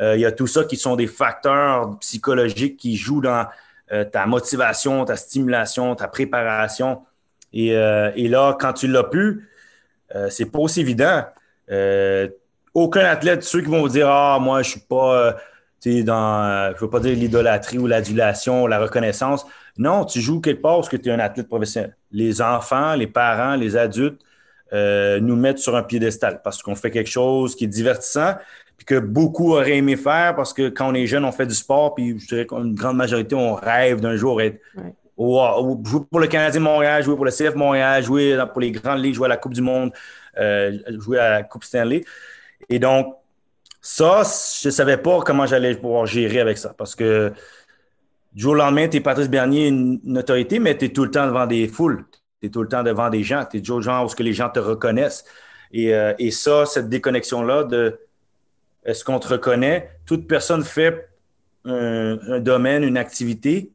euh, 0.01 0.15
il 0.15 0.21
y 0.21 0.27
a 0.27 0.33
tout 0.33 0.47
ça 0.47 0.65
qui 0.65 0.77
sont 0.77 0.95
des 0.95 1.07
facteurs 1.07 1.99
psychologiques 2.01 2.77
qui 2.77 2.97
jouent 2.97 3.23
dans 3.23 3.47
euh, 3.91 4.05
ta 4.05 4.27
motivation, 4.27 5.05
ta 5.05 5.17
stimulation, 5.17 5.95
ta 5.95 6.07
préparation. 6.07 7.03
Et, 7.55 7.69
et 7.69 8.29
là, 8.29 8.55
quand 8.61 8.75
tu 8.75 8.89
l'as 8.89 9.05
plus, 9.05 9.49
c'est 10.29 10.53
pas 10.53 10.59
aussi 10.59 10.83
évident. 10.83 11.25
aucun 12.75 13.07
athlète, 13.07 13.43
ceux 13.43 13.63
qui 13.63 13.69
vont 13.69 13.81
vous 13.81 13.89
dire 13.89 14.07
Ah, 14.11 14.39
moi, 14.39 14.63
je 14.63 14.73
suis 14.73 14.81
pas 14.81 15.35
dans, 15.85 16.73
je 16.75 16.81
veux 16.81 16.91
pas 16.91 17.01
dire 17.01 17.15
l'idolâtrie 17.15 17.79
ou 17.79 17.87
l'adulation, 17.87 18.67
la 18.67 18.79
reconnaissance. 18.79 19.47
Non, 19.79 20.05
tu 20.05 20.21
joues 20.21 20.41
quelque 20.41 20.63
part 20.63 20.77
parce 20.77 20.89
que 20.89 20.97
tu 20.97 21.09
es 21.09 21.13
un 21.13 21.21
athlète 21.21 21.49
professionnel. 21.49 21.97
Les 22.11 22.43
enfants, 22.43 22.95
les 22.95 23.07
parents, 23.07 23.55
les 23.55 23.77
adultes 23.77 24.21
nous 24.73 25.37
mettent 25.37 25.59
sur 25.59 25.77
un 25.77 25.83
piédestal 25.83 26.41
parce 26.43 26.63
qu'on 26.63 26.75
fait 26.75 26.91
quelque 26.91 27.11
chose 27.11 27.55
qui 27.55 27.65
est 27.65 27.69
divertissant, 27.69 28.35
puis 28.77 28.85
que 28.85 28.99
beaucoup 28.99 29.53
auraient 29.53 29.79
aimé 29.79 29.97
faire 29.97 30.35
parce 30.37 30.53
que 30.53 30.69
quand 30.69 30.91
on 30.91 30.95
est 30.95 31.07
jeune, 31.07 31.25
on 31.25 31.33
fait 31.33 31.47
du 31.47 31.55
sport, 31.55 31.95
puis 31.95 32.19
je 32.19 32.27
dirais 32.27 32.47
qu'une 32.47 32.75
grande 32.75 32.97
majorité, 32.97 33.35
on 33.35 33.55
rêve 33.55 34.01
d'un 34.01 34.17
jour 34.17 34.43
être 34.43 34.61
jouer 35.19 36.01
pour 36.11 36.21
le 36.21 36.27
Canadien 36.27 36.61
Montréal, 36.61 37.03
jouer 37.03 37.17
pour 37.17 37.25
le 37.25 37.31
CF 37.31 37.55
Montréal, 37.55 38.03
jouer 38.03 38.39
pour 38.53 38.61
les 38.61 38.71
grandes 38.71 39.03
ligues, 39.03 39.15
jouer 39.15 39.27
à 39.27 39.29
la 39.29 39.37
Coupe 39.37 39.55
du 39.55 39.63
Monde, 39.63 39.93
euh, 40.39 40.79
jouer 40.99 41.19
à 41.19 41.31
la 41.31 41.43
Coupe 41.43 41.65
Stanley. 41.65 42.05
Et 42.69 42.79
donc, 42.79 43.15
ça, 43.81 44.23
je 44.61 44.69
ne 44.69 44.73
savais 44.73 44.97
pas 44.97 45.21
comment 45.21 45.47
j'allais 45.47 45.75
pouvoir 45.75 46.07
gérer 46.07 46.41
avec 46.41 46.59
ça 46.59 46.75
parce 46.77 46.95
que 46.95 47.33
du 48.33 48.43
jour 48.43 48.55
au 48.55 48.89
tu 48.89 48.97
es 48.97 49.01
Patrice 49.01 49.29
Bernier, 49.29 49.69
une, 49.69 50.19
autorité, 50.19 50.59
mais 50.59 50.77
tu 50.77 50.87
es 50.87 50.89
tout 50.91 51.05
le 51.05 51.11
temps 51.11 51.27
devant 51.27 51.47
des 51.47 51.67
foules, 51.67 52.05
tu 52.41 52.49
es 52.49 52.51
tout 52.51 52.63
le 52.63 52.69
temps 52.69 52.83
devant 52.83 53.11
des 53.11 53.23
gens, 53.23 53.45
tu 53.51 53.57
es 53.57 53.61
toujours 53.61 53.83
genre 53.83 54.05
où 54.05 54.15
que 54.15 54.23
les 54.23 54.33
gens 54.33 54.51
te 54.51 54.61
reconnaissent. 54.61 55.25
Et, 55.73 55.95
euh, 55.95 56.13
et 56.19 56.31
ça, 56.31 56.67
cette 56.67 56.89
déconnexion-là 56.89 57.65
de 57.65 57.99
est-ce 58.85 59.05
qu'on 59.05 59.19
te 59.19 59.29
reconnaît? 59.29 59.91
Toute 60.07 60.27
personne 60.27 60.65
fait 60.65 61.09
un, 61.65 62.41
domaine, 62.41 62.85
une 62.85 62.97
activité, 62.97 63.71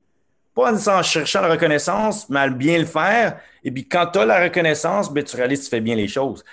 pas 0.55 0.73
en 0.73 1.03
cherchant 1.03 1.41
la 1.41 1.49
reconnaissance, 1.49 2.29
mais 2.29 2.39
à 2.39 2.49
bien 2.49 2.79
le 2.79 2.85
faire. 2.85 3.39
Et 3.63 3.71
puis 3.71 3.87
quand 3.87 4.07
tu 4.07 4.19
as 4.19 4.25
la 4.25 4.43
reconnaissance, 4.43 5.11
ben, 5.11 5.23
tu 5.23 5.35
réalises 5.35 5.59
que 5.59 5.65
tu 5.65 5.69
fais 5.69 5.81
bien 5.81 5.95
les 5.95 6.07
choses. 6.07 6.43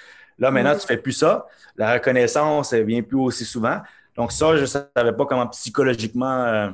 Là, 0.41 0.51
maintenant, 0.51 0.73
tu 0.73 0.83
ne 0.83 0.87
fais 0.87 0.97
plus 0.97 1.13
ça. 1.13 1.47
La 1.77 1.93
reconnaissance, 1.95 2.73
elle 2.73 2.85
vient 2.85 3.03
plus 3.03 3.19
aussi 3.19 3.45
souvent. 3.45 3.79
Donc, 4.17 4.33
ça, 4.33 4.57
je 4.57 4.63
ne 4.63 4.67
savais 4.67 5.13
pas 5.17 5.27
comment 5.27 5.47
psychologiquement 5.49 6.45
euh, 6.45 6.71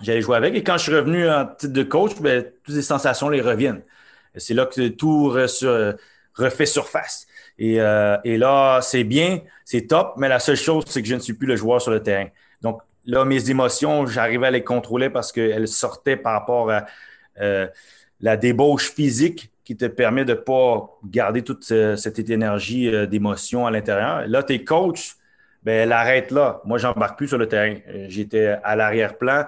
j'allais 0.00 0.20
jouer 0.20 0.36
avec. 0.36 0.54
Et 0.54 0.62
quand 0.62 0.76
je 0.76 0.84
suis 0.84 0.94
revenu 0.94 1.28
en 1.28 1.46
titre 1.46 1.72
de 1.72 1.82
coach, 1.82 2.12
ben, 2.20 2.44
toutes 2.62 2.74
les 2.74 2.82
sensations 2.82 3.28
les 3.28 3.40
reviennent. 3.40 3.82
C'est 4.36 4.54
là 4.54 4.66
que 4.66 4.88
tout 4.88 5.34
refait 6.36 6.66
surface. 6.66 7.26
Euh, 7.60 8.18
et, 8.24 8.36
là, 8.36 8.80
c'est 8.82 9.04
bien, 9.04 9.40
c'est 9.64 9.86
top, 9.86 10.14
mais 10.18 10.28
la 10.28 10.38
seule 10.38 10.56
chose, 10.56 10.84
c'est 10.86 11.02
que 11.02 11.08
je 11.08 11.14
ne 11.14 11.20
suis 11.20 11.32
plus 11.32 11.46
le 11.46 11.56
joueur 11.56 11.80
sur 11.80 11.90
le 11.90 12.02
terrain. 12.02 12.28
Donc 12.62 12.82
là, 13.06 13.24
mes 13.24 13.50
émotions, 13.50 14.06
j'arrivais 14.06 14.48
à 14.48 14.50
les 14.50 14.64
contrôler 14.64 15.10
parce 15.10 15.32
qu'elles 15.32 15.68
sortaient 15.68 16.16
par 16.16 16.32
rapport 16.34 16.70
à 16.70 16.86
euh, 17.40 17.66
la 18.20 18.36
débauche 18.36 18.92
physique 18.92 19.50
qui 19.66 19.76
te 19.76 19.84
permet 19.84 20.24
de 20.24 20.32
ne 20.32 20.38
pas 20.38 20.98
garder 21.04 21.42
toute 21.42 21.64
cette 21.64 22.30
énergie 22.30 22.88
euh, 22.88 23.04
d'émotion 23.04 23.66
à 23.66 23.70
l'intérieur. 23.70 24.26
Là, 24.26 24.42
tes 24.42 24.64
coachs, 24.64 25.16
ben, 25.62 25.82
elle 25.82 25.92
arrête 25.92 26.30
là. 26.30 26.62
Moi, 26.64 26.78
j'embarque 26.78 27.18
plus 27.18 27.28
sur 27.28 27.38
le 27.38 27.48
terrain. 27.48 27.76
J'étais 28.08 28.56
à 28.64 28.76
l'arrière-plan. 28.76 29.46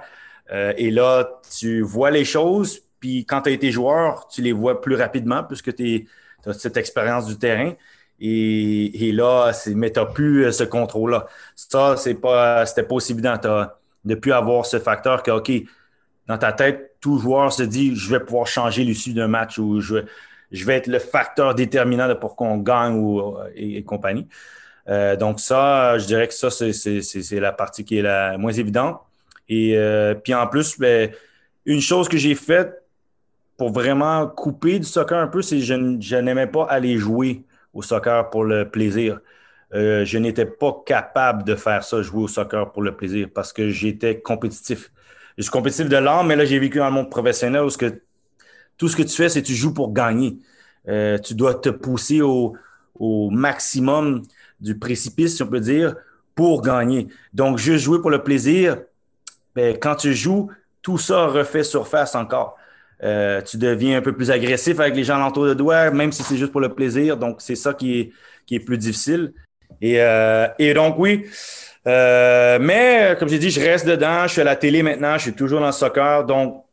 et 0.51 0.91
là, 0.91 1.41
tu 1.59 1.81
vois 1.83 2.11
les 2.11 2.25
choses, 2.25 2.81
puis 3.01 3.25
quand 3.25 3.43
tu 3.43 3.51
as 3.51 3.53
été 3.53 3.71
joueur, 3.71 4.27
tu 4.29 4.43
les 4.43 4.53
vois 4.53 4.81
plus 4.81 4.97
rapidement 4.97 5.45
puisque 5.45 5.75
tu 5.75 6.09
as 6.47 6.53
cette 6.53 6.77
expérience 6.77 7.27
du 7.27 7.39
terrain. 7.39 7.73
Et, 8.21 9.13
là, 9.13 9.53
mais 9.75 9.93
tu 9.93 10.01
n'as 10.01 10.07
plus 10.07 10.47
euh, 10.47 10.53
ce 10.53 10.65
contrôle-là. 10.65 11.27
Ça, 11.55 11.97
c'est 11.97 12.15
pas, 12.15 12.67
c'était 12.67 12.83
pas 12.83 12.95
aussi 12.97 13.13
évident. 13.13 13.37
de 13.37 13.67
ne 14.05 14.15
plus 14.15 14.33
avoir 14.33 14.67
ce 14.67 14.79
facteur 14.79 15.23
que, 15.23 15.31
OK, 15.31 15.53
dans 16.29 16.39
ta 16.39 16.53
tête, 16.53 16.97
tout 17.01 17.19
joueur 17.19 17.53
se 17.53 17.63
dit, 17.63 17.97
je 17.97 18.11
vais 18.11 18.21
pouvoir 18.21 18.47
changer 18.47 18.85
l'issue 18.85 19.15
d'un 19.15 19.29
match 19.29 19.59
ou 19.59 19.81
je, 19.81 19.97
vais 20.53 20.77
être 20.77 20.87
le 20.87 20.99
facteur 20.99 21.55
déterminant 21.55 22.15
pour 22.17 22.37
qu'on 22.37 22.59
gagne 22.59 22.95
ou, 22.95 23.35
et, 23.57 23.83
compagnie. 23.83 24.29
Euh, 24.89 25.17
donc 25.17 25.41
ça, 25.41 25.99
je 25.99 26.07
dirais 26.07 26.29
que 26.29 26.35
ça, 26.35 26.51
c'est 26.51 27.41
la 27.41 27.53
partie 27.53 27.85
qui 27.85 27.99
est 27.99 28.03
la 28.03 28.39
moins 28.39 28.53
évidente. 28.53 29.01
Et 29.49 29.77
euh, 29.77 30.15
puis 30.15 30.35
en 30.35 30.47
plus, 30.47 30.79
ben, 30.79 31.11
une 31.65 31.81
chose 31.81 32.09
que 32.09 32.19
j'ai 32.19 32.35
faite 32.35 32.83
pour 33.57 33.73
vraiment 33.73 34.27
couper 34.27 34.79
du 34.79 34.85
soccer 34.85 35.19
un 35.19 35.27
peu, 35.27 35.43
c'est 35.43 35.57
que 35.59 35.63
je 35.63 36.17
n'aimais 36.17 36.47
pas 36.47 36.67
aller 36.67 36.97
jouer 36.99 37.43
au 37.73 37.83
soccer 37.83 38.31
pour 38.31 38.45
le 38.45 38.71
plaisir. 38.71 39.21
Euh, 39.75 40.05
je 40.05 40.19
n'étais 40.19 40.47
pas 40.47 40.83
capable 40.87 41.45
de 41.45 41.55
faire 41.55 41.85
ça, 41.85 42.01
jouer 42.03 42.25
au 42.25 42.29
soccer 42.29 42.73
pour 42.73 42.83
le 42.83 42.97
plaisir, 42.97 43.29
parce 43.35 43.53
que 43.53 43.69
j'étais 43.69 44.21
compétitif. 44.21 44.91
Je 45.39 45.45
suis 45.45 45.53
compétitif 45.53 45.89
de 45.89 45.97
l'âme, 45.97 46.27
mais 46.27 46.35
là, 46.35 46.45
j'ai 46.45 46.59
vécu 46.59 46.79
dans 46.79 46.87
le 46.87 46.93
monde 46.93 47.11
professionnel 47.11 47.63
où 47.63 47.71
que 47.71 48.03
tout 48.77 48.89
ce 48.89 48.97
que 48.97 49.05
tu 49.05 49.15
fais, 49.15 49.29
c'est 49.29 49.41
que 49.41 49.47
tu 49.47 49.55
joues 49.55 49.73
pour 49.73 49.93
gagner. 49.93 50.37
Euh, 50.89 51.17
tu 51.17 51.35
dois 51.35 51.55
te 51.55 51.69
pousser 51.69 52.21
au, 52.21 52.57
maximum 53.31 54.23
du 54.61 54.77
précipice, 54.77 55.37
si 55.37 55.43
on 55.45 55.47
peut 55.47 55.61
dire, 55.61 55.95
pour 56.35 56.63
gagner. 56.63 57.07
Donc, 57.33 57.59
juste 57.59 57.85
jouer 57.85 58.01
pour 58.01 58.11
le 58.11 58.25
plaisir, 58.25 58.79
ben, 59.55 59.77
quand 59.79 59.95
tu 59.95 60.13
joues, 60.13 60.51
tout 60.83 60.99
ça 60.99 61.27
refait 61.27 61.63
surface 61.63 62.17
encore. 62.17 62.57
Euh, 63.05 63.41
tu 63.41 63.57
deviens 63.59 63.99
un 63.99 64.03
peu 64.03 64.13
plus 64.13 64.33
agressif 64.33 64.81
avec 64.81 64.97
les 64.97 65.05
gens 65.05 65.15
alentour 65.15 65.47
de 65.47 65.55
toi, 65.55 65.93
même 65.93 66.11
si 66.11 66.25
c'est 66.25 66.37
juste 66.37 66.51
pour 66.51 66.61
le 66.61 66.75
plaisir. 66.75 67.17
Donc, 67.17 67.41
c'est 67.41 67.55
ça 67.55 67.73
qui 67.73 68.01
est, 68.01 68.13
qui 68.45 68.57
est 68.57 68.61
plus 68.61 68.79
difficile. 68.79 69.33
Et, 69.81 70.01
euh, 70.01 70.49
donc, 70.75 70.99
oui. 70.99 71.27
Euh, 71.87 72.59
mais, 72.61 73.17
comme 73.19 73.29
j'ai 73.29 73.39
dit, 73.39 73.51
je 73.51 73.61
reste 73.61 73.87
dedans. 73.87 74.27
Je 74.27 74.33
suis 74.33 74.41
à 74.41 74.45
la 74.45 74.57
télé 74.57 74.83
maintenant. 74.83 75.17
Je 75.17 75.23
suis 75.23 75.33
toujours 75.33 75.61
dans 75.61 75.67
le 75.67 75.73
soccer. 75.73 76.25
Donc, 76.25 76.65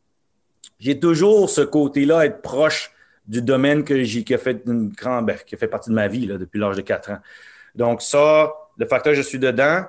j'ai 0.78 0.98
toujours 0.98 1.48
ce 1.48 1.62
côté-là, 1.62 2.26
être 2.26 2.42
proche 2.42 2.92
du 3.26 3.42
domaine 3.42 3.82
que 3.84 4.02
j'ai, 4.04 4.24
qui, 4.24 4.34
a 4.34 4.38
fait 4.38 4.62
une 4.66 4.88
grande, 4.88 5.26
ben, 5.26 5.36
qui 5.44 5.54
a 5.54 5.58
fait 5.58 5.68
partie 5.68 5.90
de 5.90 5.94
ma 5.94 6.06
vie 6.08 6.26
là, 6.26 6.38
depuis 6.38 6.58
l'âge 6.58 6.76
de 6.76 6.82
4 6.82 7.10
ans. 7.10 7.18
Donc, 7.74 8.02
ça, 8.02 8.52
le 8.76 8.86
facteur 8.86 9.14
je 9.14 9.22
suis 9.22 9.38
dedans, 9.38 9.84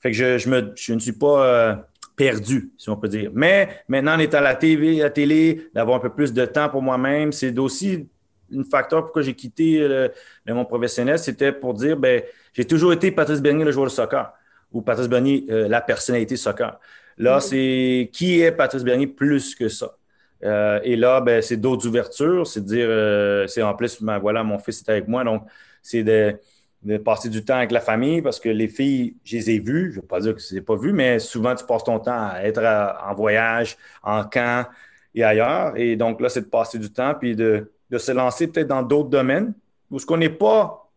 fait 0.00 0.10
que 0.10 0.38
je, 0.38 0.92
ne 0.92 0.98
suis 0.98 1.12
pas 1.12 1.86
perdu, 2.16 2.72
si 2.78 2.88
on 2.90 2.96
peut 2.96 3.08
dire. 3.08 3.30
Mais 3.34 3.82
maintenant, 3.88 4.16
on 4.16 4.18
est 4.18 4.34
à 4.34 4.40
la 4.40 4.54
TV, 4.54 5.00
à 5.00 5.04
la 5.04 5.10
télé, 5.10 5.68
d'avoir 5.74 5.98
un 5.98 6.00
peu 6.00 6.10
plus 6.10 6.32
de 6.32 6.44
temps 6.46 6.68
pour 6.68 6.82
moi-même, 6.82 7.30
c'est 7.30 7.56
aussi 7.58 8.08
un 8.54 8.64
facteur 8.64 9.04
pourquoi 9.04 9.22
j'ai 9.22 9.34
quitté 9.34 9.78
le, 9.78 10.12
mon 10.46 10.64
professionnel, 10.64 11.18
c'était 11.18 11.52
pour 11.52 11.74
dire, 11.74 11.96
ben, 11.96 12.22
j'ai 12.52 12.64
toujours 12.64 12.92
été 12.92 13.10
Patrice 13.10 13.40
Bernier, 13.40 13.64
le 13.64 13.72
joueur 13.72 13.86
de 13.86 13.90
soccer, 13.90 14.32
ou 14.72 14.82
Patrice 14.82 15.08
Bernier, 15.08 15.44
euh, 15.50 15.68
la 15.68 15.80
personnalité 15.80 16.36
soccer. 16.36 16.78
Là, 17.18 17.38
mm-hmm. 17.38 17.40
c'est 17.40 18.10
qui 18.12 18.40
est 18.40 18.52
Patrice 18.52 18.84
Bernier 18.84 19.06
plus 19.06 19.54
que 19.54 19.68
ça? 19.68 19.96
Euh, 20.44 20.80
et 20.84 20.96
là, 20.96 21.20
ben, 21.20 21.40
c'est 21.42 21.56
d'autres 21.56 21.86
ouvertures, 21.86 22.46
c'est 22.46 22.60
de 22.60 22.66
dire, 22.66 22.86
euh, 22.88 23.46
c'est 23.46 23.62
en 23.62 23.74
plus, 23.74 24.02
ben, 24.02 24.18
voilà, 24.18 24.44
mon 24.44 24.58
fils 24.58 24.82
est 24.82 24.90
avec 24.90 25.08
moi, 25.08 25.24
donc 25.24 25.44
c'est 25.82 26.02
de 26.02 26.38
de 26.86 26.98
passer 26.98 27.28
du 27.28 27.44
temps 27.44 27.56
avec 27.56 27.72
la 27.72 27.80
famille 27.80 28.22
parce 28.22 28.38
que 28.38 28.48
les 28.48 28.68
filles, 28.68 29.16
je 29.24 29.36
les 29.36 29.50
ai 29.50 29.58
vues. 29.58 29.90
Je 29.90 29.96
ne 29.96 30.02
veux 30.02 30.06
pas 30.06 30.20
dire 30.20 30.34
que 30.34 30.40
je 30.40 30.46
ne 30.46 30.50
les 30.52 30.56
ai 30.58 30.60
pas 30.60 30.76
vues, 30.76 30.92
mais 30.92 31.18
souvent, 31.18 31.54
tu 31.54 31.64
passes 31.64 31.84
ton 31.84 31.98
temps 31.98 32.28
à 32.28 32.42
être 32.44 32.62
en 32.62 33.14
voyage, 33.14 33.76
en 34.02 34.24
camp 34.24 34.68
et 35.14 35.24
ailleurs. 35.24 35.76
Et 35.76 35.96
donc 35.96 36.20
là, 36.20 36.28
c'est 36.28 36.42
de 36.42 36.46
passer 36.46 36.78
du 36.78 36.92
temps 36.92 37.14
puis 37.18 37.34
de, 37.34 37.72
se 37.98 38.12
lancer 38.12 38.48
peut-être 38.48 38.68
dans 38.68 38.82
d'autres 38.82 39.08
domaines 39.08 39.54
où 39.90 39.98
ce 39.98 40.06
qu'on 40.06 40.16
n'est 40.16 40.28
pas 40.28 40.90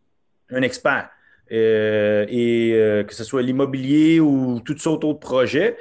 un 0.51 0.61
expert. 0.61 1.09
Euh, 1.51 2.25
et 2.29 2.73
euh, 2.73 3.03
que 3.03 3.15
ce 3.15 3.23
soit 3.23 3.41
l'immobilier 3.41 4.19
ou 4.19 4.59
toutes 4.63 4.79
sortes 4.79 5.01
d'autres 5.01 5.19
projets. 5.19 5.77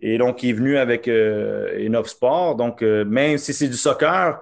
Et 0.00 0.16
donc, 0.16 0.42
il 0.42 0.50
est 0.50 0.52
venu 0.52 0.78
avec 0.78 1.08
euh, 1.08 2.02
Sport. 2.04 2.54
Donc, 2.54 2.82
euh, 2.82 3.04
même 3.04 3.36
si 3.36 3.52
c'est 3.52 3.66
du 3.66 3.76
soccer, 3.76 4.40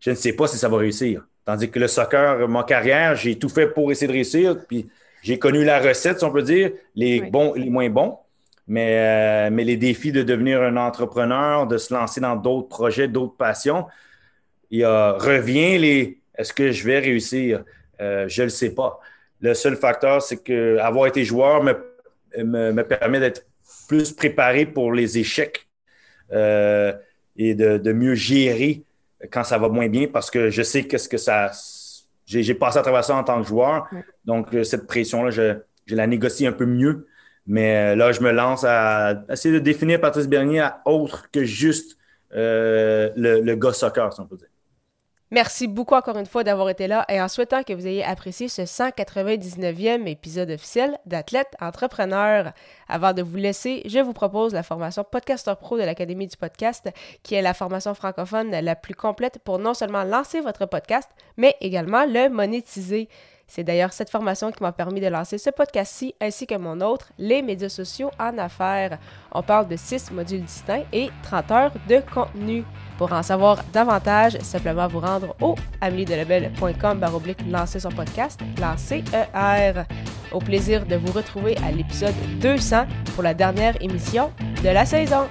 je 0.00 0.10
ne 0.10 0.14
sais 0.14 0.32
pas 0.32 0.46
si 0.46 0.56
ça 0.56 0.68
va 0.68 0.78
réussir. 0.78 1.26
Tandis 1.44 1.70
que 1.70 1.78
le 1.78 1.88
soccer, 1.88 2.48
ma 2.48 2.64
carrière, 2.64 3.16
j'ai 3.16 3.38
tout 3.38 3.50
fait 3.50 3.66
pour 3.66 3.92
essayer 3.92 4.06
de 4.06 4.12
réussir. 4.12 4.56
Puis 4.66 4.88
j'ai 5.22 5.38
connu 5.38 5.62
la 5.62 5.78
recette, 5.78 6.18
si 6.18 6.24
on 6.24 6.30
peut 6.30 6.42
dire, 6.42 6.70
les 6.94 7.20
bons, 7.20 7.52
les 7.52 7.68
moins 7.68 7.90
bons. 7.90 8.18
Mais, 8.66 9.50
mais 9.50 9.62
les 9.62 9.76
défis 9.76 10.10
de 10.10 10.22
devenir 10.22 10.62
un 10.62 10.78
entrepreneur, 10.78 11.66
de 11.66 11.76
se 11.76 11.92
lancer 11.92 12.22
dans 12.22 12.34
d'autres 12.34 12.68
projets, 12.68 13.08
d'autres 13.08 13.36
passions, 13.36 13.84
il 14.70 14.80
y 14.80 14.84
a, 14.84 15.12
revient 15.12 15.78
les 15.78 16.18
est-ce 16.36 16.52
que 16.52 16.72
je 16.72 16.84
vais 16.84 16.98
réussir? 16.98 17.64
Euh, 18.00 18.28
je 18.28 18.42
ne 18.42 18.46
le 18.46 18.50
sais 18.50 18.70
pas. 18.74 19.00
Le 19.40 19.54
seul 19.54 19.76
facteur, 19.76 20.20
c'est 20.22 20.42
que 20.42 20.78
avoir 20.78 21.06
été 21.06 21.24
joueur 21.24 21.62
me, 21.62 21.74
me, 22.42 22.82
permet 22.82 23.20
d'être 23.20 23.46
plus 23.88 24.12
préparé 24.12 24.66
pour 24.66 24.92
les 24.92 25.18
échecs 25.18 25.68
euh, 26.32 26.92
et 27.36 27.54
de, 27.54 27.78
de, 27.78 27.92
mieux 27.92 28.14
gérer 28.14 28.82
quand 29.30 29.44
ça 29.44 29.58
va 29.58 29.68
moins 29.68 29.88
bien 29.88 30.06
parce 30.06 30.30
que 30.30 30.50
je 30.50 30.62
sais 30.62 30.84
qu'est-ce 30.84 31.08
que 31.08 31.18
ça. 31.18 31.52
J'ai 32.26 32.54
passé 32.54 32.78
à 32.78 32.82
travers 32.82 33.04
ça 33.04 33.14
en 33.16 33.22
tant 33.22 33.40
que 33.40 33.46
joueur. 33.46 33.86
Donc, 34.24 34.54
euh, 34.54 34.64
cette 34.64 34.86
pression-là, 34.86 35.30
je, 35.30 35.58
la 35.88 36.06
négocie 36.06 36.46
un 36.46 36.52
peu 36.52 36.64
mieux. 36.64 37.06
Mais 37.46 37.94
là, 37.94 38.10
je 38.10 38.22
me 38.22 38.32
lance 38.32 38.64
à 38.64 39.22
essayer 39.28 39.54
de 39.54 39.58
définir 39.58 40.00
Patrice 40.00 40.26
Bernier 40.26 40.60
à 40.60 40.80
autre 40.86 41.30
que 41.30 41.44
juste 41.44 41.98
euh, 42.34 43.10
le, 43.16 43.40
le, 43.40 43.54
gars 43.54 43.72
soccer, 43.72 44.12
si 44.12 44.20
on 44.20 44.26
peut 44.26 44.36
dire. 44.36 44.48
Merci 45.34 45.66
beaucoup 45.66 45.96
encore 45.96 46.16
une 46.16 46.26
fois 46.26 46.44
d'avoir 46.44 46.68
été 46.70 46.86
là 46.86 47.04
et 47.08 47.20
en 47.20 47.26
souhaitant 47.26 47.64
que 47.64 47.72
vous 47.72 47.88
ayez 47.88 48.04
apprécié 48.04 48.46
ce 48.46 48.62
199e 48.62 50.06
épisode 50.06 50.48
officiel 50.48 50.96
d'Athlète 51.06 51.56
Entrepreneur. 51.60 52.52
Avant 52.86 53.12
de 53.12 53.20
vous 53.20 53.34
laisser, 53.34 53.82
je 53.84 53.98
vous 53.98 54.12
propose 54.12 54.52
la 54.52 54.62
formation 54.62 55.02
Podcaster 55.02 55.54
Pro 55.60 55.76
de 55.76 55.82
l'Académie 55.82 56.28
du 56.28 56.36
podcast, 56.36 56.88
qui 57.24 57.34
est 57.34 57.42
la 57.42 57.52
formation 57.52 57.94
francophone 57.94 58.52
la 58.52 58.76
plus 58.76 58.94
complète 58.94 59.40
pour 59.42 59.58
non 59.58 59.74
seulement 59.74 60.04
lancer 60.04 60.40
votre 60.40 60.66
podcast, 60.66 61.10
mais 61.36 61.56
également 61.60 62.04
le 62.04 62.28
monétiser. 62.28 63.08
C'est 63.48 63.64
d'ailleurs 63.64 63.92
cette 63.92 64.10
formation 64.10 64.52
qui 64.52 64.62
m'a 64.62 64.70
permis 64.70 65.00
de 65.00 65.08
lancer 65.08 65.38
ce 65.38 65.50
podcast-ci 65.50 66.14
ainsi 66.20 66.46
que 66.46 66.54
mon 66.54 66.80
autre, 66.80 67.10
les 67.18 67.42
médias 67.42 67.68
sociaux 67.68 68.12
en 68.20 68.38
affaires. 68.38 69.00
On 69.32 69.42
parle 69.42 69.66
de 69.66 69.74
6 69.74 70.12
modules 70.12 70.44
distincts 70.44 70.84
et 70.92 71.10
30 71.24 71.50
heures 71.50 71.72
de 71.88 72.00
contenu. 72.14 72.64
Pour 72.98 73.12
en 73.12 73.22
savoir 73.22 73.64
davantage, 73.72 74.38
simplement 74.40 74.86
vous 74.86 75.00
rendre 75.00 75.34
au 75.40 75.54
ameliedelabel.com 75.80 76.98
baroblique 76.98 77.38
lancer 77.50 77.80
son 77.80 77.90
podcast, 77.90 78.40
lancer 78.60 79.02
ER. 79.12 79.82
Au 80.32 80.38
plaisir 80.38 80.86
de 80.86 80.96
vous 80.96 81.12
retrouver 81.12 81.56
à 81.58 81.70
l'épisode 81.70 82.14
200 82.40 82.86
pour 83.14 83.22
la 83.22 83.34
dernière 83.34 83.80
émission 83.82 84.30
de 84.62 84.68
la 84.68 84.84
saison. 84.84 85.26